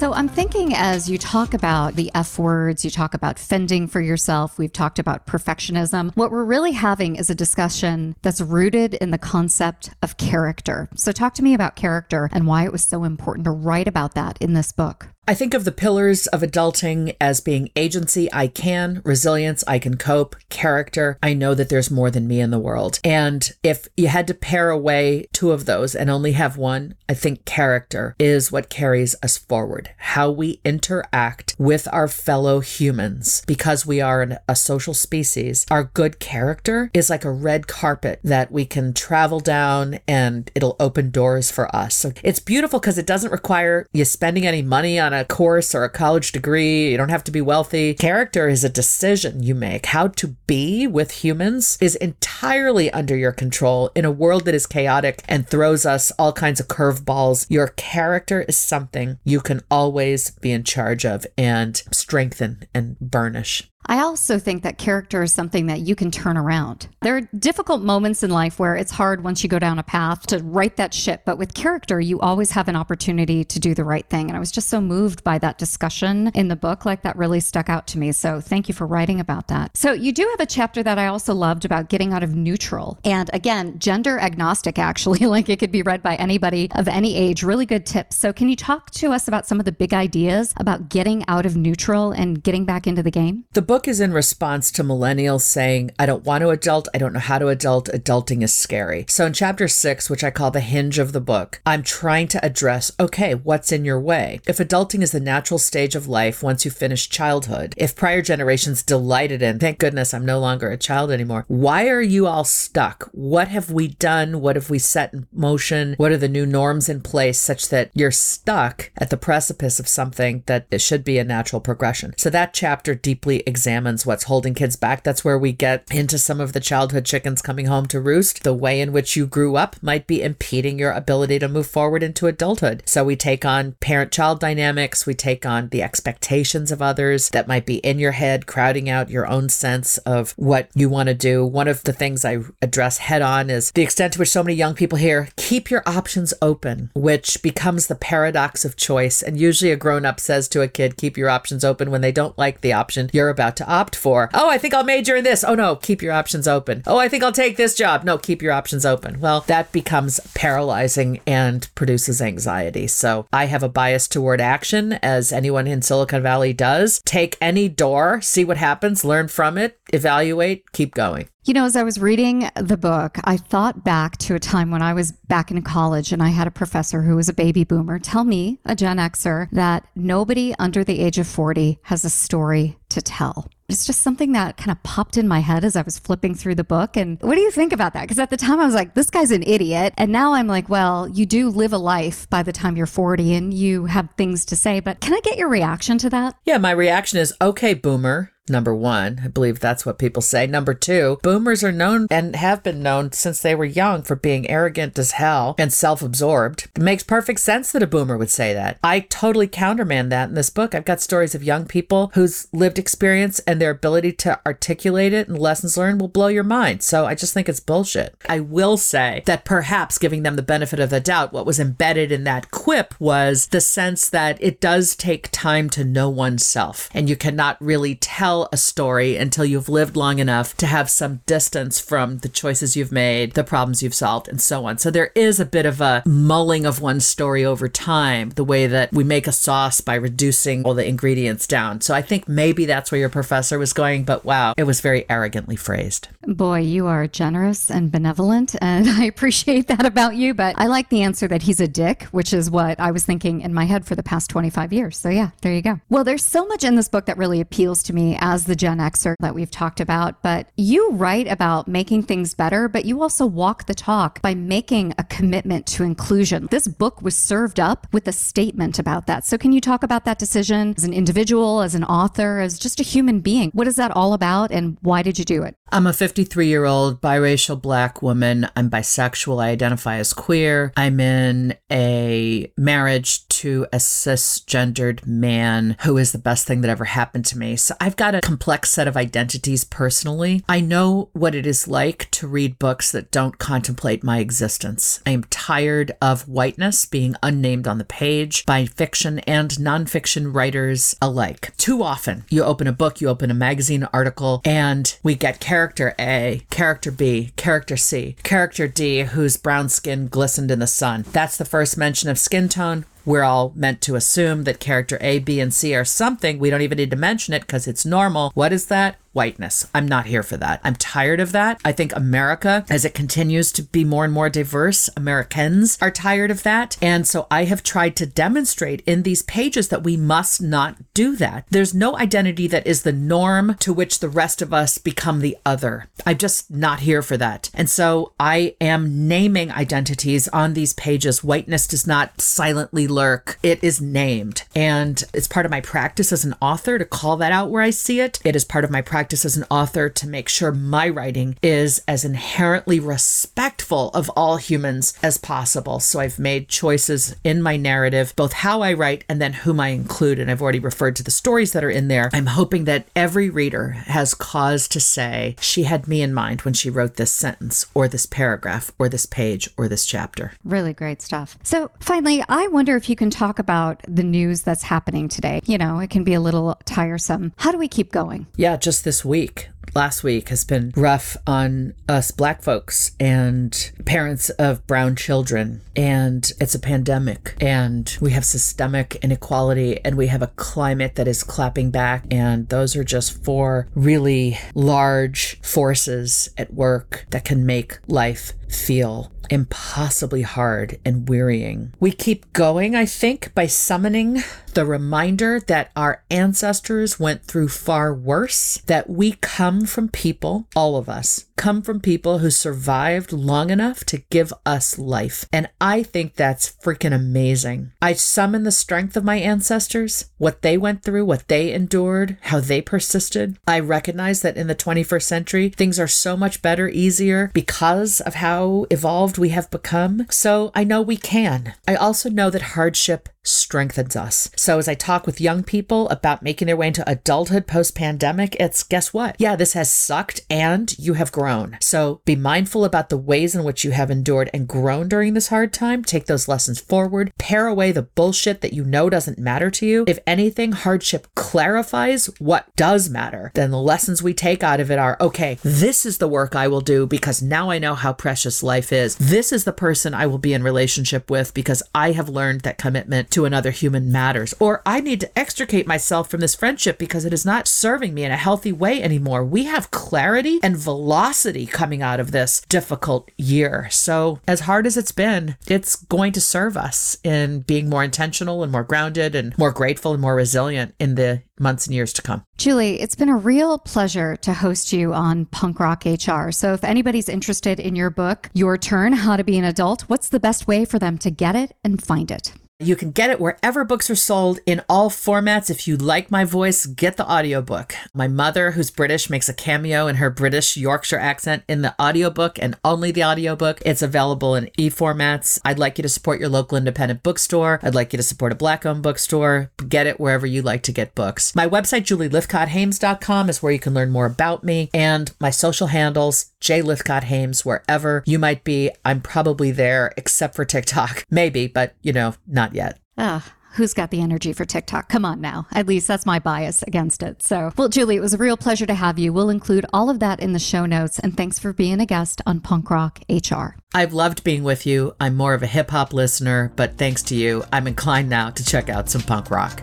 So 0.00 0.14
I'm 0.14 0.28
thinking 0.28 0.72
as 0.74 1.10
you 1.10 1.18
talk 1.18 1.52
about 1.52 1.94
the 1.94 2.10
F 2.14 2.38
words, 2.38 2.86
you 2.86 2.90
talk 2.90 3.12
about 3.12 3.38
fending 3.38 3.86
for 3.86 4.00
yourself, 4.00 4.56
we've 4.56 4.72
talked 4.72 4.98
about 4.98 5.26
perfectionism. 5.26 6.16
What 6.16 6.30
we're 6.30 6.42
really 6.42 6.72
having 6.72 7.16
is 7.16 7.28
a 7.28 7.34
discussion 7.34 8.16
that's 8.22 8.40
rooted 8.40 8.94
in 8.94 9.10
the 9.10 9.18
concept 9.18 9.90
of 10.00 10.16
character. 10.16 10.88
So 10.96 11.12
talk 11.12 11.34
to 11.34 11.44
me 11.44 11.52
about 11.52 11.76
character 11.76 12.30
and 12.32 12.46
why 12.46 12.64
it 12.64 12.72
was 12.72 12.82
so 12.82 13.04
important 13.04 13.44
to 13.44 13.50
write 13.50 13.88
about 13.88 14.14
that 14.14 14.38
in 14.40 14.54
this 14.54 14.72
book. 14.72 15.08
I 15.30 15.34
think 15.34 15.54
of 15.54 15.62
the 15.62 15.70
pillars 15.70 16.26
of 16.26 16.40
adulting 16.40 17.14
as 17.20 17.40
being 17.40 17.70
agency, 17.76 18.28
I 18.32 18.48
can, 18.48 19.00
resilience, 19.04 19.62
I 19.64 19.78
can 19.78 19.96
cope, 19.96 20.34
character, 20.48 21.20
I 21.22 21.34
know 21.34 21.54
that 21.54 21.68
there's 21.68 21.88
more 21.88 22.10
than 22.10 22.26
me 22.26 22.40
in 22.40 22.50
the 22.50 22.58
world. 22.58 22.98
And 23.04 23.48
if 23.62 23.86
you 23.96 24.08
had 24.08 24.26
to 24.26 24.34
pare 24.34 24.70
away 24.70 25.28
two 25.32 25.52
of 25.52 25.66
those 25.66 25.94
and 25.94 26.10
only 26.10 26.32
have 26.32 26.56
one, 26.56 26.96
I 27.08 27.14
think 27.14 27.44
character 27.44 28.16
is 28.18 28.50
what 28.50 28.70
carries 28.70 29.14
us 29.22 29.38
forward. 29.38 29.90
How 29.98 30.32
we 30.32 30.60
interact 30.64 31.54
with 31.58 31.86
our 31.92 32.08
fellow 32.08 32.58
humans 32.58 33.44
because 33.46 33.86
we 33.86 34.00
are 34.00 34.22
an, 34.22 34.38
a 34.48 34.56
social 34.56 34.94
species. 34.94 35.64
Our 35.70 35.84
good 35.84 36.18
character 36.18 36.90
is 36.92 37.08
like 37.08 37.24
a 37.24 37.30
red 37.30 37.68
carpet 37.68 38.18
that 38.24 38.50
we 38.50 38.64
can 38.64 38.94
travel 38.94 39.38
down 39.38 40.00
and 40.08 40.50
it'll 40.56 40.74
open 40.80 41.12
doors 41.12 41.52
for 41.52 41.72
us. 41.72 41.94
So 41.94 42.10
it's 42.24 42.40
beautiful 42.40 42.80
because 42.80 42.98
it 42.98 43.06
doesn't 43.06 43.30
require 43.30 43.86
you 43.92 44.04
spending 44.04 44.44
any 44.44 44.62
money 44.62 44.98
on 44.98 45.12
a 45.12 45.19
course 45.24 45.74
or 45.74 45.84
a 45.84 45.90
college 45.90 46.32
degree. 46.32 46.90
You 46.90 46.96
don't 46.96 47.08
have 47.08 47.24
to 47.24 47.30
be 47.30 47.40
wealthy. 47.40 47.94
Character 47.94 48.48
is 48.48 48.64
a 48.64 48.68
decision 48.68 49.42
you 49.42 49.54
make. 49.54 49.86
How 49.86 50.08
to 50.08 50.28
be 50.46 50.86
with 50.86 51.24
humans 51.24 51.78
is 51.80 51.96
entirely 51.96 52.90
under 52.92 53.16
your 53.16 53.32
control 53.32 53.90
in 53.94 54.04
a 54.04 54.10
world 54.10 54.44
that 54.44 54.54
is 54.54 54.66
chaotic 54.66 55.22
and 55.28 55.46
throws 55.46 55.84
us 55.86 56.10
all 56.18 56.32
kinds 56.32 56.60
of 56.60 56.68
curveballs. 56.68 57.46
Your 57.48 57.68
character 57.68 58.42
is 58.42 58.56
something 58.56 59.18
you 59.24 59.40
can 59.40 59.60
always 59.70 60.30
be 60.30 60.52
in 60.52 60.64
charge 60.64 61.04
of 61.04 61.26
and 61.36 61.76
strengthen 61.92 62.66
and 62.74 62.98
burnish. 63.00 63.70
I 63.86 64.00
also 64.00 64.38
think 64.38 64.62
that 64.62 64.78
character 64.78 65.22
is 65.22 65.32
something 65.32 65.66
that 65.66 65.80
you 65.80 65.94
can 65.96 66.10
turn 66.10 66.36
around. 66.36 66.88
There 67.02 67.16
are 67.16 67.22
difficult 67.36 67.82
moments 67.82 68.22
in 68.22 68.30
life 68.30 68.58
where 68.58 68.76
it's 68.76 68.92
hard 68.92 69.24
once 69.24 69.42
you 69.42 69.48
go 69.48 69.58
down 69.58 69.78
a 69.78 69.82
path 69.82 70.26
to 70.26 70.38
right 70.38 70.74
that 70.76 70.92
ship, 70.92 71.22
but 71.24 71.38
with 71.38 71.54
character, 71.54 71.98
you 72.00 72.20
always 72.20 72.50
have 72.52 72.68
an 72.68 72.76
opportunity 72.76 73.42
to 73.44 73.58
do 73.58 73.74
the 73.74 73.84
right 73.84 74.08
thing. 74.08 74.28
And 74.28 74.36
I 74.36 74.38
was 74.38 74.52
just 74.52 74.68
so 74.68 74.80
moved 74.80 75.24
by 75.24 75.38
that 75.38 75.58
discussion 75.58 76.30
in 76.34 76.48
the 76.48 76.56
book, 76.56 76.84
like 76.84 77.02
that 77.02 77.16
really 77.16 77.40
stuck 77.40 77.68
out 77.68 77.86
to 77.88 77.98
me. 77.98 78.12
So 78.12 78.40
thank 78.40 78.68
you 78.68 78.74
for 78.74 78.86
writing 78.86 79.18
about 79.18 79.48
that. 79.48 79.76
So 79.76 79.92
you 79.92 80.12
do 80.12 80.28
have 80.30 80.40
a 80.40 80.46
chapter 80.46 80.82
that 80.82 80.98
I 80.98 81.06
also 81.06 81.34
loved 81.34 81.64
about 81.64 81.88
getting 81.88 82.12
out 82.12 82.22
of 82.22 82.34
neutral. 82.34 82.98
And 83.04 83.30
again, 83.32 83.78
gender 83.78 84.18
agnostic, 84.18 84.78
actually, 84.78 85.18
like 85.26 85.48
it 85.48 85.58
could 85.58 85.72
be 85.72 85.82
read 85.82 86.02
by 86.02 86.16
anybody 86.16 86.70
of 86.74 86.86
any 86.86 87.16
age. 87.16 87.42
Really 87.42 87.66
good 87.66 87.86
tips. 87.86 88.16
So 88.16 88.32
can 88.32 88.48
you 88.48 88.56
talk 88.56 88.90
to 88.92 89.10
us 89.12 89.26
about 89.26 89.46
some 89.46 89.58
of 89.58 89.64
the 89.64 89.72
big 89.72 89.94
ideas 89.94 90.52
about 90.58 90.90
getting 90.90 91.24
out 91.28 91.46
of 91.46 91.56
neutral 91.56 92.12
and 92.12 92.42
getting 92.42 92.64
back 92.64 92.86
into 92.86 93.02
the 93.02 93.10
game? 93.10 93.44
The 93.52 93.69
book 93.70 93.86
is 93.86 94.00
in 94.00 94.12
response 94.12 94.72
to 94.72 94.82
millennials 94.82 95.42
saying, 95.42 95.92
I 95.96 96.04
don't 96.04 96.24
want 96.24 96.42
to 96.42 96.48
adult. 96.48 96.88
I 96.92 96.98
don't 96.98 97.12
know 97.12 97.20
how 97.20 97.38
to 97.38 97.46
adult. 97.46 97.88
Adulting 97.94 98.42
is 98.42 98.52
scary. 98.52 99.04
So 99.08 99.26
in 99.26 99.32
chapter 99.32 99.68
six, 99.68 100.10
which 100.10 100.24
I 100.24 100.32
call 100.32 100.50
the 100.50 100.58
hinge 100.58 100.98
of 100.98 101.12
the 101.12 101.20
book, 101.20 101.62
I'm 101.64 101.84
trying 101.84 102.26
to 102.28 102.44
address, 102.44 102.90
okay, 102.98 103.32
what's 103.32 103.70
in 103.70 103.84
your 103.84 104.00
way? 104.00 104.40
If 104.48 104.56
adulting 104.58 105.02
is 105.02 105.12
the 105.12 105.20
natural 105.20 105.58
stage 105.58 105.94
of 105.94 106.08
life 106.08 106.42
once 106.42 106.64
you 106.64 106.72
finish 106.72 107.08
childhood, 107.08 107.74
if 107.76 107.94
prior 107.94 108.22
generations 108.22 108.82
delighted 108.82 109.40
in, 109.40 109.60
thank 109.60 109.78
goodness 109.78 110.12
I'm 110.12 110.26
no 110.26 110.40
longer 110.40 110.72
a 110.72 110.76
child 110.76 111.12
anymore, 111.12 111.44
why 111.46 111.88
are 111.88 112.02
you 112.02 112.26
all 112.26 112.42
stuck? 112.42 113.08
What 113.12 113.46
have 113.46 113.70
we 113.70 113.86
done? 113.86 114.40
What 114.40 114.56
have 114.56 114.68
we 114.68 114.80
set 114.80 115.14
in 115.14 115.28
motion? 115.32 115.94
What 115.96 116.10
are 116.10 116.16
the 116.16 116.28
new 116.28 116.44
norms 116.44 116.88
in 116.88 117.02
place 117.02 117.38
such 117.38 117.68
that 117.68 117.92
you're 117.94 118.10
stuck 118.10 118.90
at 118.98 119.10
the 119.10 119.16
precipice 119.16 119.78
of 119.78 119.86
something 119.86 120.42
that 120.46 120.66
it 120.72 120.80
should 120.80 121.04
be 121.04 121.18
a 121.18 121.24
natural 121.24 121.60
progression? 121.60 122.14
So 122.16 122.30
that 122.30 122.52
chapter 122.52 122.96
deeply 122.96 123.44
examines 123.46 123.59
what's 123.66 124.24
holding 124.24 124.54
kids 124.54 124.76
back. 124.76 125.02
That's 125.02 125.24
where 125.24 125.38
we 125.38 125.52
get 125.52 125.84
into 125.90 126.18
some 126.18 126.40
of 126.40 126.52
the 126.52 126.60
childhood 126.60 127.04
chickens 127.04 127.42
coming 127.42 127.66
home 127.66 127.86
to 127.86 128.00
roost. 128.00 128.42
The 128.42 128.54
way 128.54 128.80
in 128.80 128.92
which 128.92 129.16
you 129.16 129.26
grew 129.26 129.56
up 129.56 129.76
might 129.82 130.06
be 130.06 130.22
impeding 130.22 130.78
your 130.78 130.92
ability 130.92 131.38
to 131.40 131.48
move 131.48 131.66
forward 131.66 132.02
into 132.02 132.26
adulthood. 132.26 132.82
So 132.86 133.04
we 133.04 133.16
take 133.16 133.44
on 133.44 133.72
parent 133.80 134.12
child 134.12 134.40
dynamics, 134.40 135.06
we 135.06 135.14
take 135.14 135.44
on 135.44 135.68
the 135.68 135.82
expectations 135.82 136.72
of 136.72 136.82
others 136.82 137.28
that 137.30 137.48
might 137.48 137.66
be 137.66 137.76
in 137.78 137.98
your 137.98 138.12
head, 138.12 138.46
crowding 138.46 138.88
out 138.88 139.10
your 139.10 139.26
own 139.26 139.48
sense 139.48 139.98
of 139.98 140.32
what 140.36 140.68
you 140.74 140.88
want 140.88 141.08
to 141.08 141.14
do. 141.14 141.44
One 141.44 141.68
of 141.68 141.82
the 141.84 141.92
things 141.92 142.24
I 142.24 142.38
address 142.62 142.98
head 142.98 143.22
on 143.22 143.50
is 143.50 143.70
the 143.72 143.82
extent 143.82 144.14
to 144.14 144.18
which 144.18 144.30
so 144.30 144.42
many 144.42 144.56
young 144.56 144.74
people 144.74 144.98
here 144.98 145.28
keep 145.36 145.70
your 145.70 145.82
options 145.86 146.32
open, 146.40 146.90
which 146.94 147.42
becomes 147.42 147.86
the 147.86 147.94
paradox 147.94 148.64
of 148.64 148.76
choice. 148.76 149.22
And 149.22 149.38
usually 149.38 149.70
a 149.70 149.76
grown 149.76 150.04
up 150.06 150.20
says 150.20 150.48
to 150.48 150.62
a 150.62 150.68
kid, 150.68 150.96
keep 150.96 151.16
your 151.16 151.30
options 151.30 151.64
open 151.64 151.90
when 151.90 152.00
they 152.00 152.12
don't 152.12 152.38
like 152.38 152.60
the 152.60 152.72
option 152.72 153.10
you're 153.12 153.28
about 153.28 153.49
to 153.56 153.66
opt 153.66 153.96
for. 153.96 154.30
Oh, 154.34 154.48
I 154.48 154.58
think 154.58 154.74
I'll 154.74 154.84
major 154.84 155.16
in 155.16 155.24
this. 155.24 155.44
Oh 155.44 155.54
no, 155.54 155.76
keep 155.76 156.02
your 156.02 156.12
options 156.12 156.48
open. 156.48 156.82
Oh, 156.86 156.98
I 156.98 157.08
think 157.08 157.22
I'll 157.22 157.32
take 157.32 157.56
this 157.56 157.74
job. 157.74 158.04
No, 158.04 158.18
keep 158.18 158.42
your 158.42 158.52
options 158.52 158.84
open. 158.84 159.20
Well, 159.20 159.40
that 159.42 159.72
becomes 159.72 160.20
paralyzing 160.34 161.20
and 161.26 161.68
produces 161.74 162.20
anxiety. 162.20 162.86
So 162.86 163.26
I 163.32 163.46
have 163.46 163.62
a 163.62 163.68
bias 163.68 164.08
toward 164.08 164.40
action, 164.40 164.94
as 164.94 165.32
anyone 165.32 165.66
in 165.66 165.82
Silicon 165.82 166.22
Valley 166.22 166.52
does. 166.52 167.00
Take 167.04 167.36
any 167.40 167.68
door, 167.68 168.20
see 168.20 168.44
what 168.44 168.56
happens, 168.56 169.04
learn 169.04 169.28
from 169.28 169.58
it, 169.58 169.78
evaluate, 169.92 170.70
keep 170.72 170.94
going. 170.94 171.28
You 171.44 171.54
know, 171.54 171.64
as 171.64 171.74
I 171.74 171.82
was 171.82 171.98
reading 171.98 172.50
the 172.54 172.76
book, 172.76 173.16
I 173.24 173.38
thought 173.38 173.82
back 173.82 174.18
to 174.18 174.34
a 174.34 174.38
time 174.38 174.70
when 174.70 174.82
I 174.82 174.92
was 174.92 175.12
back 175.12 175.50
in 175.50 175.62
college 175.62 176.12
and 176.12 176.22
I 176.22 176.28
had 176.28 176.46
a 176.46 176.50
professor 176.50 177.02
who 177.02 177.16
was 177.16 177.30
a 177.30 177.34
baby 177.34 177.64
boomer 177.64 177.98
tell 177.98 178.24
me, 178.24 178.58
a 178.66 178.76
Gen 178.76 178.98
Xer, 178.98 179.48
that 179.50 179.86
nobody 179.96 180.54
under 180.58 180.84
the 180.84 181.00
age 181.00 181.18
of 181.18 181.26
40 181.26 181.78
has 181.84 182.04
a 182.04 182.10
story 182.10 182.76
to 182.90 183.02
tell. 183.02 183.48
It's 183.68 183.86
just 183.86 184.00
something 184.00 184.32
that 184.32 184.56
kind 184.56 184.72
of 184.72 184.82
popped 184.82 185.16
in 185.16 185.28
my 185.28 185.38
head 185.38 185.64
as 185.64 185.76
I 185.76 185.82
was 185.82 185.98
flipping 185.98 186.34
through 186.34 186.56
the 186.56 186.64
book. 186.64 186.96
And 186.96 187.20
what 187.20 187.36
do 187.36 187.40
you 187.40 187.52
think 187.52 187.72
about 187.72 187.92
that? 187.92 188.02
Because 188.02 188.18
at 188.18 188.30
the 188.30 188.36
time 188.36 188.58
I 188.58 188.64
was 188.64 188.74
like, 188.74 188.94
this 188.94 189.10
guy's 189.10 189.30
an 189.30 189.44
idiot. 189.44 189.94
And 189.96 190.10
now 190.10 190.34
I'm 190.34 190.48
like, 190.48 190.68
well, 190.68 191.06
you 191.08 191.24
do 191.24 191.48
live 191.48 191.72
a 191.72 191.78
life 191.78 192.28
by 192.30 192.42
the 192.42 192.52
time 192.52 192.76
you're 192.76 192.86
40 192.86 193.34
and 193.34 193.54
you 193.54 193.86
have 193.86 194.08
things 194.16 194.44
to 194.46 194.56
say. 194.56 194.80
But 194.80 195.00
can 195.00 195.14
I 195.14 195.20
get 195.20 195.38
your 195.38 195.48
reaction 195.48 195.98
to 195.98 196.10
that? 196.10 196.36
Yeah, 196.44 196.58
my 196.58 196.72
reaction 196.72 197.20
is 197.20 197.32
okay, 197.40 197.74
boomer. 197.74 198.29
Number 198.50 198.74
one, 198.74 199.20
I 199.24 199.28
believe 199.28 199.60
that's 199.60 199.86
what 199.86 199.98
people 199.98 200.22
say. 200.22 200.46
Number 200.46 200.74
two, 200.74 201.18
boomers 201.22 201.62
are 201.62 201.70
known 201.70 202.08
and 202.10 202.34
have 202.34 202.62
been 202.62 202.82
known 202.82 203.12
since 203.12 203.40
they 203.40 203.54
were 203.54 203.64
young 203.64 204.02
for 204.02 204.16
being 204.16 204.50
arrogant 204.50 204.98
as 204.98 205.12
hell 205.12 205.54
and 205.56 205.72
self 205.72 206.02
absorbed. 206.02 206.68
It 206.74 206.82
makes 206.82 207.04
perfect 207.04 207.40
sense 207.40 207.70
that 207.70 207.82
a 207.82 207.86
boomer 207.86 208.18
would 208.18 208.30
say 208.30 208.52
that. 208.52 208.78
I 208.82 209.00
totally 209.00 209.46
countermand 209.46 210.10
that 210.10 210.30
in 210.30 210.34
this 210.34 210.50
book. 210.50 210.74
I've 210.74 210.84
got 210.84 211.00
stories 211.00 211.34
of 211.34 211.44
young 211.44 211.66
people 211.66 212.10
whose 212.14 212.48
lived 212.52 212.78
experience 212.78 213.38
and 213.40 213.60
their 213.60 213.70
ability 213.70 214.12
to 214.14 214.40
articulate 214.44 215.12
it 215.12 215.28
and 215.28 215.38
lessons 215.38 215.76
learned 215.76 216.00
will 216.00 216.08
blow 216.08 216.26
your 216.26 216.44
mind. 216.44 216.82
So 216.82 217.06
I 217.06 217.14
just 217.14 217.32
think 217.32 217.48
it's 217.48 217.60
bullshit. 217.60 218.16
I 218.28 218.40
will 218.40 218.76
say 218.76 219.22
that 219.26 219.44
perhaps 219.44 219.98
giving 219.98 220.24
them 220.24 220.34
the 220.34 220.42
benefit 220.42 220.80
of 220.80 220.90
the 220.90 221.00
doubt, 221.00 221.32
what 221.32 221.46
was 221.46 221.60
embedded 221.60 222.10
in 222.10 222.24
that 222.24 222.50
quip 222.50 222.94
was 222.98 223.48
the 223.48 223.60
sense 223.60 224.10
that 224.10 224.42
it 224.42 224.60
does 224.60 224.96
take 224.96 225.30
time 225.30 225.70
to 225.70 225.84
know 225.84 226.08
oneself 226.08 226.90
and 226.92 227.08
you 227.08 227.16
cannot 227.16 227.60
really 227.60 227.94
tell 227.94 228.39
a 228.52 228.56
story 228.56 229.16
until 229.16 229.44
you've 229.44 229.68
lived 229.68 229.96
long 229.96 230.18
enough 230.18 230.56
to 230.58 230.66
have 230.66 230.90
some 230.90 231.20
distance 231.26 231.80
from 231.80 232.18
the 232.18 232.28
choices 232.28 232.76
you've 232.76 232.92
made, 232.92 233.32
the 233.32 233.44
problems 233.44 233.82
you've 233.82 233.94
solved, 233.94 234.28
and 234.28 234.40
so 234.40 234.64
on. 234.64 234.78
So 234.78 234.90
there 234.90 235.10
is 235.14 235.40
a 235.40 235.44
bit 235.44 235.66
of 235.66 235.80
a 235.80 236.02
mulling 236.06 236.66
of 236.66 236.80
one's 236.80 237.06
story 237.06 237.44
over 237.44 237.68
time, 237.68 238.30
the 238.30 238.44
way 238.44 238.66
that 238.66 238.92
we 238.92 239.04
make 239.04 239.26
a 239.26 239.32
sauce 239.32 239.80
by 239.80 239.94
reducing 239.94 240.64
all 240.64 240.74
the 240.74 240.86
ingredients 240.86 241.46
down. 241.46 241.80
So 241.80 241.94
I 241.94 242.02
think 242.02 242.28
maybe 242.28 242.66
that's 242.66 242.90
where 242.90 243.00
your 243.00 243.08
professor 243.08 243.58
was 243.58 243.72
going, 243.72 244.04
but 244.04 244.24
wow, 244.24 244.54
it 244.56 244.64
was 244.64 244.80
very 244.80 245.04
arrogantly 245.08 245.56
phrased. 245.56 246.08
Boy, 246.26 246.60
you 246.60 246.86
are 246.86 247.06
generous 247.06 247.70
and 247.70 247.90
benevolent, 247.92 248.54
and 248.60 248.88
I 249.00 249.04
appreciate 249.04 249.68
that 249.68 249.86
about 249.86 250.16
you. 250.16 250.34
But 250.34 250.54
I 250.58 250.66
like 250.66 250.88
the 250.88 251.02
answer 251.02 251.28
that 251.28 251.42
he's 251.42 251.60
a 251.60 251.68
dick, 251.68 252.04
which 252.04 252.32
is 252.32 252.50
what 252.50 252.78
I 252.80 252.90
was 252.90 253.04
thinking 253.04 253.40
in 253.40 253.54
my 253.54 253.64
head 253.64 253.86
for 253.86 253.94
the 253.94 254.02
past 254.02 254.30
25 254.30 254.72
years. 254.72 254.98
So, 254.98 255.08
yeah, 255.08 255.30
there 255.42 255.52
you 255.52 255.62
go. 255.62 255.80
Well, 255.88 256.04
there's 256.04 256.24
so 256.24 256.46
much 256.46 256.64
in 256.64 256.76
this 256.76 256.88
book 256.88 257.06
that 257.06 257.18
really 257.18 257.40
appeals 257.40 257.82
to 257.84 257.94
me 257.94 258.16
as 258.20 258.44
the 258.44 258.56
Gen 258.56 258.78
Xer 258.78 259.14
that 259.20 259.34
we've 259.34 259.50
talked 259.50 259.80
about. 259.80 260.22
But 260.22 260.48
you 260.56 260.92
write 260.92 261.26
about 261.26 261.68
making 261.68 262.04
things 262.04 262.34
better, 262.34 262.68
but 262.68 262.84
you 262.84 263.02
also 263.02 263.26
walk 263.26 263.66
the 263.66 263.74
talk 263.74 264.22
by 264.22 264.34
making 264.34 264.94
a 264.98 265.04
commitment 265.04 265.66
to 265.66 265.82
inclusion. 265.82 266.48
This 266.50 266.68
book 266.68 267.02
was 267.02 267.16
served 267.16 267.58
up 267.58 267.86
with 267.92 268.06
a 268.06 268.12
statement 268.12 268.78
about 268.78 269.06
that. 269.06 269.26
So, 269.26 269.36
can 269.38 269.52
you 269.52 269.60
talk 269.60 269.82
about 269.82 270.04
that 270.04 270.18
decision 270.18 270.74
as 270.76 270.84
an 270.84 270.92
individual, 270.92 271.62
as 271.62 271.74
an 271.74 271.84
author, 271.84 272.40
as 272.40 272.58
just 272.58 272.80
a 272.80 272.84
human 272.84 273.20
being? 273.20 273.50
What 273.52 273.66
is 273.66 273.76
that 273.76 273.90
all 273.96 274.12
about, 274.12 274.50
and 274.50 274.76
why 274.82 275.02
did 275.02 275.18
you 275.18 275.24
do 275.24 275.42
it? 275.42 275.56
I'm 275.72 275.86
a 275.86 275.92
53 275.92 276.48
year 276.48 276.64
old 276.64 277.00
biracial 277.00 277.60
black 277.60 278.02
woman. 278.02 278.48
I'm 278.56 278.68
bisexual. 278.68 279.40
I 279.40 279.50
identify 279.50 279.98
as 279.98 280.12
queer. 280.12 280.72
I'm 280.76 280.98
in 280.98 281.56
a 281.70 282.52
marriage 282.56 283.28
to 283.28 283.66
a 283.72 283.76
cisgendered 283.76 285.06
man 285.06 285.76
who 285.82 285.96
is 285.96 286.10
the 286.10 286.18
best 286.18 286.46
thing 286.46 286.60
that 286.60 286.70
ever 286.70 286.84
happened 286.86 287.24
to 287.26 287.38
me. 287.38 287.54
So 287.54 287.74
I've 287.80 287.96
got 287.96 288.16
a 288.16 288.20
complex 288.20 288.70
set 288.70 288.88
of 288.88 288.96
identities 288.96 289.62
personally. 289.62 290.44
I 290.48 290.60
know 290.60 291.08
what 291.12 291.36
it 291.36 291.46
is 291.46 291.68
like 291.68 292.10
to 292.10 292.26
read 292.26 292.58
books 292.58 292.90
that 292.90 293.12
don't 293.12 293.38
contemplate 293.38 294.02
my 294.02 294.18
existence. 294.18 295.00
I 295.06 295.12
am 295.12 295.24
tired 295.30 295.92
of 296.02 296.28
whiteness 296.28 296.84
being 296.84 297.14
unnamed 297.22 297.68
on 297.68 297.78
the 297.78 297.84
page 297.84 298.44
by 298.44 298.66
fiction 298.66 299.20
and 299.20 299.50
nonfiction 299.52 300.34
writers 300.34 300.96
alike. 301.00 301.56
Too 301.56 301.82
often, 301.82 302.24
you 302.28 302.42
open 302.42 302.66
a 302.66 302.72
book, 302.72 303.00
you 303.00 303.08
open 303.08 303.30
a 303.30 303.34
magazine 303.34 303.88
article, 303.92 304.42
and 304.44 304.98
we 305.04 305.14
get 305.14 305.40
character 305.60 305.94
A, 306.00 306.40
character 306.48 306.90
B, 306.90 307.32
character 307.36 307.76
C, 307.76 308.16
character 308.22 308.66
D, 308.66 309.02
whose 309.02 309.36
brown 309.36 309.68
skin 309.68 310.08
glistened 310.08 310.50
in 310.50 310.58
the 310.58 310.66
sun. 310.66 311.04
That's 311.12 311.36
the 311.36 311.44
first 311.44 311.76
mention 311.76 312.08
of 312.08 312.18
skin 312.18 312.48
tone 312.48 312.86
we're 313.04 313.22
all 313.22 313.52
meant 313.54 313.80
to 313.82 313.96
assume 313.96 314.44
that 314.44 314.60
character 314.60 314.98
A, 315.00 315.18
B, 315.18 315.40
and 315.40 315.52
C 315.52 315.74
are 315.74 315.84
something. 315.84 316.38
We 316.38 316.50
don't 316.50 316.62
even 316.62 316.76
need 316.76 316.90
to 316.90 316.96
mention 316.96 317.34
it 317.34 317.40
because 317.40 317.66
it's 317.66 317.84
normal. 317.84 318.30
What 318.34 318.52
is 318.52 318.66
that? 318.66 318.96
Whiteness. 319.12 319.66
I'm 319.74 319.88
not 319.88 320.06
here 320.06 320.22
for 320.22 320.36
that. 320.36 320.60
I'm 320.62 320.76
tired 320.76 321.18
of 321.18 321.32
that. 321.32 321.60
I 321.64 321.72
think 321.72 321.94
America, 321.96 322.64
as 322.70 322.84
it 322.84 322.94
continues 322.94 323.50
to 323.52 323.62
be 323.62 323.84
more 323.84 324.04
and 324.04 324.12
more 324.12 324.30
diverse, 324.30 324.88
Americans 324.96 325.76
are 325.80 325.90
tired 325.90 326.30
of 326.30 326.44
that. 326.44 326.76
And 326.80 327.08
so 327.08 327.26
I 327.28 327.44
have 327.44 327.64
tried 327.64 327.96
to 327.96 328.06
demonstrate 328.06 328.82
in 328.86 329.02
these 329.02 329.22
pages 329.22 329.68
that 329.68 329.82
we 329.82 329.96
must 329.96 330.40
not 330.40 330.76
do 330.94 331.16
that. 331.16 331.44
There's 331.50 331.74
no 331.74 331.98
identity 331.98 332.46
that 332.48 332.66
is 332.68 332.82
the 332.82 332.92
norm 332.92 333.56
to 333.56 333.72
which 333.72 333.98
the 333.98 334.08
rest 334.08 334.42
of 334.42 334.54
us 334.54 334.78
become 334.78 335.20
the 335.20 335.36
other. 335.44 335.88
I'm 336.06 336.18
just 336.18 336.48
not 336.48 336.80
here 336.80 337.02
for 337.02 337.16
that. 337.16 337.50
And 337.52 337.68
so 337.68 338.12
I 338.20 338.54
am 338.60 339.08
naming 339.08 339.50
identities 339.50 340.28
on 340.28 340.54
these 340.54 340.72
pages. 340.74 341.24
Whiteness 341.24 341.66
does 341.66 341.84
not 341.84 342.20
silently 342.20 342.86
lurk, 342.86 343.40
it 343.42 343.62
is 343.64 343.80
named. 343.80 344.44
And 344.54 345.02
it's 345.12 345.26
part 345.26 345.46
of 345.46 345.50
my 345.50 345.60
practice 345.60 346.12
as 346.12 346.24
an 346.24 346.36
author 346.40 346.78
to 346.78 346.84
call 346.84 347.16
that 347.16 347.32
out 347.32 347.50
where 347.50 347.62
I 347.62 347.70
see 347.70 347.98
it. 347.98 348.20
It 348.24 348.36
is 348.36 348.44
part 348.44 348.64
of 348.64 348.70
my 348.70 348.80
practice 348.80 348.99
as 349.08 349.36
an 349.36 349.44
author 349.50 349.88
to 349.88 350.08
make 350.08 350.28
sure 350.28 350.52
my 350.52 350.88
writing 350.88 351.36
is 351.42 351.82
as 351.88 352.04
inherently 352.04 352.78
respectful 352.78 353.90
of 353.90 354.10
all 354.10 354.36
humans 354.36 354.94
as 355.02 355.18
possible. 355.18 355.80
So 355.80 356.00
I've 356.00 356.18
made 356.18 356.48
choices 356.48 357.16
in 357.24 357.42
my 357.42 357.56
narrative, 357.56 358.12
both 358.16 358.32
how 358.32 358.60
I 358.62 358.72
write 358.72 359.04
and 359.08 359.20
then 359.20 359.32
whom 359.32 359.60
I 359.60 359.68
include. 359.68 360.18
And 360.18 360.30
I've 360.30 360.42
already 360.42 360.58
referred 360.58 360.96
to 360.96 361.02
the 361.02 361.10
stories 361.10 361.52
that 361.52 361.64
are 361.64 361.70
in 361.70 361.88
there. 361.88 362.10
I'm 362.12 362.26
hoping 362.26 362.64
that 362.64 362.86
every 362.94 363.30
reader 363.30 363.70
has 363.70 364.14
cause 364.14 364.68
to 364.68 364.80
say, 364.80 365.36
she 365.40 365.64
had 365.64 365.88
me 365.88 366.02
in 366.02 366.12
mind 366.12 366.42
when 366.42 366.54
she 366.54 366.70
wrote 366.70 366.96
this 366.96 367.12
sentence 367.12 367.66
or 367.74 367.88
this 367.88 368.06
paragraph 368.06 368.72
or 368.78 368.88
this 368.88 369.06
page 369.06 369.48
or 369.56 369.68
this 369.68 369.86
chapter. 369.86 370.32
Really 370.44 370.72
great 370.72 371.02
stuff. 371.02 371.38
So, 371.42 371.70
finally, 371.80 372.22
I 372.28 372.48
wonder 372.48 372.76
if 372.76 372.88
you 372.88 372.96
can 372.96 373.10
talk 373.10 373.38
about 373.38 373.82
the 373.88 374.02
news 374.02 374.42
that's 374.42 374.64
happening 374.64 375.08
today. 375.08 375.40
You 375.46 375.58
know, 375.58 375.78
it 375.78 375.90
can 375.90 376.04
be 376.04 376.14
a 376.14 376.20
little 376.20 376.58
tiresome. 376.64 377.32
How 377.36 377.52
do 377.52 377.58
we 377.58 377.68
keep 377.68 377.92
going? 377.92 378.26
Yeah, 378.36 378.56
just 378.56 378.84
this 378.90 379.04
week 379.04 379.50
last 379.74 380.02
week 380.02 380.28
has 380.28 380.44
been 380.44 380.72
rough 380.76 381.16
on 381.26 381.74
us 381.88 382.10
black 382.10 382.42
folks 382.42 382.92
and 382.98 383.72
parents 383.84 384.30
of 384.30 384.66
brown 384.66 384.96
children. 384.96 385.60
And 385.76 386.30
it's 386.40 386.54
a 386.54 386.60
pandemic, 386.60 387.36
and 387.40 387.96
we 388.00 388.10
have 388.10 388.24
systemic 388.24 388.96
inequality, 388.96 389.82
and 389.84 389.96
we 389.96 390.08
have 390.08 390.22
a 390.22 390.28
climate 390.28 390.96
that 390.96 391.08
is 391.08 391.22
clapping 391.22 391.70
back. 391.70 392.04
And 392.10 392.48
those 392.48 392.76
are 392.76 392.84
just 392.84 393.24
four 393.24 393.68
really 393.74 394.38
large 394.54 395.40
forces 395.40 396.30
at 396.36 396.52
work 396.52 397.06
that 397.10 397.24
can 397.24 397.46
make 397.46 397.78
life 397.88 398.32
feel 398.48 399.12
impossibly 399.30 400.22
hard 400.22 400.78
and 400.84 401.08
wearying. 401.08 401.72
We 401.78 401.92
keep 401.92 402.32
going, 402.32 402.74
I 402.74 402.84
think, 402.84 403.32
by 403.32 403.46
summoning 403.46 404.22
the 404.54 404.66
reminder 404.66 405.38
that 405.46 405.70
our 405.76 406.02
ancestors 406.10 406.98
went 406.98 407.24
through 407.24 407.48
far 407.48 407.94
worse, 407.94 408.58
that 408.66 408.90
we 408.90 409.12
come 409.12 409.49
from 409.66 409.88
people, 409.88 410.46
all 410.54 410.76
of 410.76 410.88
us, 410.88 411.26
come 411.36 411.62
from 411.62 411.80
people 411.80 412.18
who 412.18 412.30
survived 412.30 413.12
long 413.12 413.50
enough 413.50 413.82
to 413.82 414.02
give 414.10 414.32
us 414.44 414.78
life. 414.78 415.26
And 415.32 415.48
I 415.60 415.82
think 415.82 416.14
that's 416.14 416.54
freaking 416.62 416.94
amazing. 416.94 417.72
I 417.80 417.94
summon 417.94 418.44
the 418.44 418.52
strength 418.52 418.96
of 418.96 419.04
my 419.04 419.16
ancestors, 419.16 420.10
what 420.18 420.42
they 420.42 420.58
went 420.58 420.82
through, 420.82 421.06
what 421.06 421.28
they 421.28 421.52
endured, 421.52 422.18
how 422.20 422.40
they 422.40 422.60
persisted. 422.60 423.38
I 423.46 423.58
recognize 423.60 424.20
that 424.22 424.36
in 424.36 424.48
the 424.48 424.54
21st 424.54 425.02
century, 425.02 425.48
things 425.48 425.80
are 425.80 425.88
so 425.88 426.16
much 426.16 426.42
better, 426.42 426.68
easier 426.68 427.30
because 427.32 428.00
of 428.02 428.14
how 428.14 428.66
evolved 428.70 429.18
we 429.18 429.30
have 429.30 429.50
become. 429.50 430.06
So 430.10 430.52
I 430.54 430.64
know 430.64 430.82
we 430.82 430.98
can. 430.98 431.54
I 431.66 431.74
also 431.74 432.10
know 432.10 432.28
that 432.30 432.52
hardship 432.52 433.08
strengthens 433.22 433.96
us. 433.96 434.30
So 434.36 434.58
as 434.58 434.68
I 434.68 434.74
talk 434.74 435.06
with 435.06 435.20
young 435.20 435.42
people 435.42 435.88
about 435.88 436.22
making 436.22 436.46
their 436.46 436.56
way 436.56 436.68
into 436.68 436.88
adulthood 436.90 437.46
post 437.46 437.74
pandemic, 437.74 438.34
it's 438.36 438.62
guess 438.62 438.92
what? 438.92 439.16
Yeah, 439.18 439.36
this 439.40 439.54
has 439.54 439.72
sucked 439.72 440.20
and 440.28 440.78
you 440.78 440.92
have 440.94 441.10
grown. 441.10 441.56
So 441.62 442.02
be 442.04 442.14
mindful 442.14 442.62
about 442.62 442.90
the 442.90 442.98
ways 442.98 443.34
in 443.34 443.42
which 443.42 443.64
you 443.64 443.70
have 443.70 443.90
endured 443.90 444.28
and 444.34 444.46
grown 444.46 444.86
during 444.86 445.14
this 445.14 445.28
hard 445.28 445.54
time. 445.54 445.82
Take 445.82 446.04
those 446.04 446.28
lessons 446.28 446.60
forward, 446.60 447.10
pare 447.16 447.46
away 447.46 447.72
the 447.72 447.84
bullshit 447.84 448.42
that 448.42 448.52
you 448.52 448.64
know 448.64 448.90
doesn't 448.90 449.18
matter 449.18 449.50
to 449.52 449.64
you. 449.64 449.84
If 449.88 449.98
anything, 450.06 450.52
hardship 450.52 451.06
clarifies 451.14 452.06
what 452.18 452.54
does 452.54 452.90
matter. 452.90 453.32
Then 453.34 453.50
the 453.50 453.58
lessons 453.58 454.02
we 454.02 454.12
take 454.12 454.42
out 454.42 454.60
of 454.60 454.70
it 454.70 454.78
are 454.78 454.98
okay, 455.00 455.38
this 455.42 455.86
is 455.86 455.96
the 455.96 456.08
work 456.08 456.36
I 456.36 456.46
will 456.46 456.60
do 456.60 456.86
because 456.86 457.22
now 457.22 457.48
I 457.48 457.58
know 457.58 457.74
how 457.74 457.94
precious 457.94 458.42
life 458.42 458.74
is. 458.74 458.96
This 458.96 459.32
is 459.32 459.44
the 459.44 459.54
person 459.54 459.94
I 459.94 460.06
will 460.06 460.18
be 460.18 460.34
in 460.34 460.42
relationship 460.42 461.10
with 461.10 461.32
because 461.32 461.62
I 461.74 461.92
have 461.92 462.10
learned 462.10 462.42
that 462.42 462.58
commitment 462.58 463.10
to 463.12 463.24
another 463.24 463.52
human 463.52 463.90
matters. 463.90 464.34
Or 464.38 464.60
I 464.66 464.82
need 464.82 465.00
to 465.00 465.18
extricate 465.18 465.66
myself 465.66 466.10
from 466.10 466.20
this 466.20 466.34
friendship 466.34 466.76
because 466.76 467.06
it 467.06 467.14
is 467.14 467.24
not 467.24 467.48
serving 467.48 467.94
me 467.94 468.04
in 468.04 468.12
a 468.12 468.18
healthy 468.18 468.52
way 468.52 468.82
anymore. 468.82 469.29
We 469.30 469.44
have 469.44 469.70
clarity 469.70 470.40
and 470.42 470.56
velocity 470.56 471.46
coming 471.46 471.82
out 471.82 472.00
of 472.00 472.10
this 472.10 472.40
difficult 472.48 473.12
year. 473.16 473.68
So, 473.70 474.18
as 474.26 474.40
hard 474.40 474.66
as 474.66 474.76
it's 474.76 474.90
been, 474.90 475.36
it's 475.46 475.76
going 475.76 476.10
to 476.14 476.20
serve 476.20 476.56
us 476.56 476.96
in 477.04 477.42
being 477.42 477.68
more 477.68 477.84
intentional 477.84 478.42
and 478.42 478.50
more 478.50 478.64
grounded 478.64 479.14
and 479.14 479.38
more 479.38 479.52
grateful 479.52 479.92
and 479.92 480.02
more 480.02 480.16
resilient 480.16 480.74
in 480.80 480.96
the 480.96 481.22
months 481.38 481.68
and 481.68 481.76
years 481.76 481.92
to 481.92 482.02
come. 482.02 482.24
Julie, 482.38 482.80
it's 482.80 482.96
been 482.96 483.08
a 483.08 483.16
real 483.16 483.60
pleasure 483.60 484.16
to 484.16 484.34
host 484.34 484.72
you 484.72 484.92
on 484.92 485.26
Punk 485.26 485.60
Rock 485.60 485.84
HR. 485.84 486.32
So, 486.32 486.52
if 486.52 486.64
anybody's 486.64 487.08
interested 487.08 487.60
in 487.60 487.76
your 487.76 487.90
book, 487.90 488.30
Your 488.34 488.58
Turn 488.58 488.94
How 488.94 489.16
to 489.16 489.22
Be 489.22 489.38
an 489.38 489.44
Adult, 489.44 489.82
what's 489.82 490.08
the 490.08 490.18
best 490.18 490.48
way 490.48 490.64
for 490.64 490.80
them 490.80 490.98
to 490.98 491.08
get 491.08 491.36
it 491.36 491.52
and 491.62 491.80
find 491.80 492.10
it? 492.10 492.32
You 492.62 492.76
can 492.76 492.90
get 492.90 493.08
it 493.08 493.18
wherever 493.18 493.64
books 493.64 493.88
are 493.88 493.94
sold 493.94 494.38
in 494.44 494.60
all 494.68 494.90
formats. 494.90 495.48
If 495.48 495.66
you 495.66 495.78
like 495.78 496.10
my 496.10 496.26
voice, 496.26 496.66
get 496.66 496.98
the 496.98 497.10
audiobook. 497.10 497.74
My 497.94 498.06
mother, 498.06 498.50
who's 498.50 498.70
British, 498.70 499.08
makes 499.08 499.30
a 499.30 499.32
cameo 499.32 499.86
in 499.86 499.96
her 499.96 500.10
British 500.10 500.58
Yorkshire 500.58 500.98
accent 500.98 501.42
in 501.48 501.62
the 501.62 501.74
audiobook 501.80 502.38
and 502.38 502.58
only 502.62 502.90
the 502.90 503.02
audiobook. 503.02 503.62
It's 503.64 503.80
available 503.80 504.34
in 504.34 504.50
e 504.58 504.68
formats. 504.68 505.40
I'd 505.42 505.58
like 505.58 505.78
you 505.78 505.82
to 505.82 505.88
support 505.88 506.20
your 506.20 506.28
local 506.28 506.58
independent 506.58 507.02
bookstore. 507.02 507.60
I'd 507.62 507.74
like 507.74 507.94
you 507.94 507.96
to 507.96 508.02
support 508.02 508.30
a 508.30 508.34
black 508.34 508.66
owned 508.66 508.82
bookstore. 508.82 509.50
Get 509.66 509.86
it 509.86 509.98
wherever 509.98 510.26
you 510.26 510.42
like 510.42 510.62
to 510.64 510.72
get 510.72 510.94
books. 510.94 511.34
My 511.34 511.48
website, 511.48 511.86
julielythcott-haims.com, 511.86 513.30
is 513.30 513.42
where 513.42 513.52
you 513.52 513.58
can 513.58 513.72
learn 513.72 513.90
more 513.90 514.04
about 514.04 514.44
me 514.44 514.68
and 514.74 515.10
my 515.18 515.30
social 515.30 515.68
handles, 515.68 516.32
J 516.40 516.60
Lythcott 516.60 517.04
Haims, 517.04 517.42
wherever 517.42 518.04
you 518.04 518.18
might 518.18 518.44
be. 518.44 518.70
I'm 518.84 519.00
probably 519.00 519.50
there 519.50 519.94
except 519.96 520.34
for 520.34 520.44
TikTok. 520.44 521.06
Maybe, 521.10 521.46
but 521.46 521.74
you 521.80 521.94
know, 521.94 522.16
not 522.26 522.49
yet. 522.54 522.78
Ugh. 522.98 523.22
Who's 523.54 523.74
got 523.74 523.90
the 523.90 524.00
energy 524.00 524.32
for 524.32 524.44
TikTok? 524.44 524.88
Come 524.88 525.04
on 525.04 525.20
now. 525.20 525.48
At 525.52 525.66
least 525.66 525.88
that's 525.88 526.06
my 526.06 526.20
bias 526.20 526.62
against 526.62 527.02
it. 527.02 527.20
So, 527.20 527.52
well, 527.56 527.68
Julie, 527.68 527.96
it 527.96 528.00
was 528.00 528.14
a 528.14 528.18
real 528.18 528.36
pleasure 528.36 528.66
to 528.66 528.74
have 528.74 528.96
you. 528.96 529.12
We'll 529.12 529.28
include 529.28 529.66
all 529.72 529.90
of 529.90 529.98
that 529.98 530.20
in 530.20 530.32
the 530.32 530.38
show 530.38 530.66
notes. 530.66 531.00
And 531.00 531.16
thanks 531.16 531.40
for 531.40 531.52
being 531.52 531.80
a 531.80 531.86
guest 531.86 532.22
on 532.26 532.40
Punk 532.40 532.70
Rock 532.70 533.00
HR. 533.08 533.56
I've 533.74 533.92
loved 533.92 534.22
being 534.22 534.44
with 534.44 534.66
you. 534.66 534.94
I'm 535.00 535.16
more 535.16 535.34
of 535.34 535.42
a 535.42 535.48
hip 535.48 535.70
hop 535.70 535.92
listener, 535.92 536.52
but 536.54 536.78
thanks 536.78 537.02
to 537.04 537.16
you, 537.16 537.42
I'm 537.52 537.66
inclined 537.66 538.08
now 538.08 538.30
to 538.30 538.44
check 538.44 538.68
out 538.68 538.88
some 538.88 539.02
punk 539.02 539.30
rock. 539.30 539.62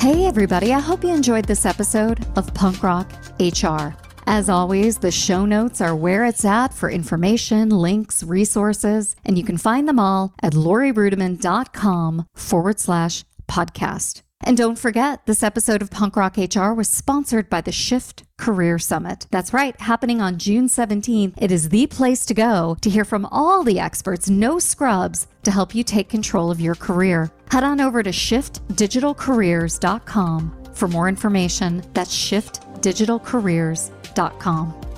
Hey, 0.00 0.24
everybody. 0.24 0.72
I 0.72 0.80
hope 0.80 1.04
you 1.04 1.10
enjoyed 1.10 1.44
this 1.44 1.64
episode 1.64 2.26
of 2.36 2.52
Punk 2.54 2.82
Rock 2.82 3.12
HR. 3.38 3.94
As 4.26 4.48
always, 4.48 4.98
the 4.98 5.10
show 5.10 5.44
notes 5.44 5.80
are 5.80 5.96
where 5.96 6.24
it's 6.24 6.44
at 6.44 6.72
for 6.74 6.88
information, 6.90 7.70
links, 7.70 8.22
resources, 8.22 9.16
and 9.24 9.36
you 9.38 9.42
can 9.44 9.58
find 9.58 9.88
them 9.88 9.98
all 9.98 10.32
at 10.42 10.52
laurieruettimann.com 10.52 12.26
forward 12.34 12.78
slash 12.78 13.24
podcast. 13.48 14.22
And 14.42 14.56
don't 14.56 14.78
forget, 14.78 15.26
this 15.26 15.42
episode 15.42 15.82
of 15.82 15.90
Punk 15.90 16.16
Rock 16.16 16.38
HR 16.38 16.72
was 16.72 16.88
sponsored 16.88 17.50
by 17.50 17.60
the 17.60 17.72
Shift 17.72 18.22
Career 18.38 18.78
Summit. 18.78 19.26
That's 19.30 19.52
right, 19.52 19.78
happening 19.78 20.22
on 20.22 20.38
June 20.38 20.66
17th. 20.66 21.34
It 21.36 21.52
is 21.52 21.68
the 21.68 21.86
place 21.88 22.24
to 22.24 22.32
go 22.32 22.74
to 22.80 22.88
hear 22.88 23.04
from 23.04 23.26
all 23.26 23.62
the 23.62 23.78
experts, 23.78 24.30
no 24.30 24.58
scrubs, 24.58 25.26
to 25.42 25.50
help 25.50 25.74
you 25.74 25.84
take 25.84 26.08
control 26.08 26.50
of 26.50 26.58
your 26.58 26.74
career. 26.74 27.30
Head 27.50 27.64
on 27.64 27.82
over 27.82 28.02
to 28.02 28.08
shiftdigitalcareers.com 28.10 30.56
for 30.72 30.88
more 30.88 31.08
information. 31.08 31.82
That's 31.92 32.16
shiftdigitalcareers.com. 32.16 33.99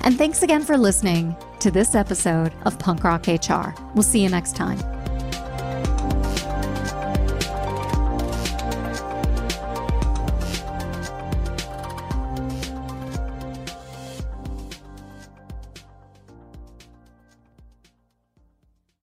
And 0.03 0.19
thanks 0.19 0.43
again 0.43 0.63
for 0.63 0.77
listening 0.77 1.37
to 1.61 1.71
this 1.71 1.95
episode 1.95 2.53
of 2.65 2.79
Punk 2.79 3.05
Rock 3.05 3.27
HR. 3.29 3.75
We'll 3.95 4.03
see 4.03 4.23
you 4.23 4.29
next 4.29 4.57
time. 4.57 5.02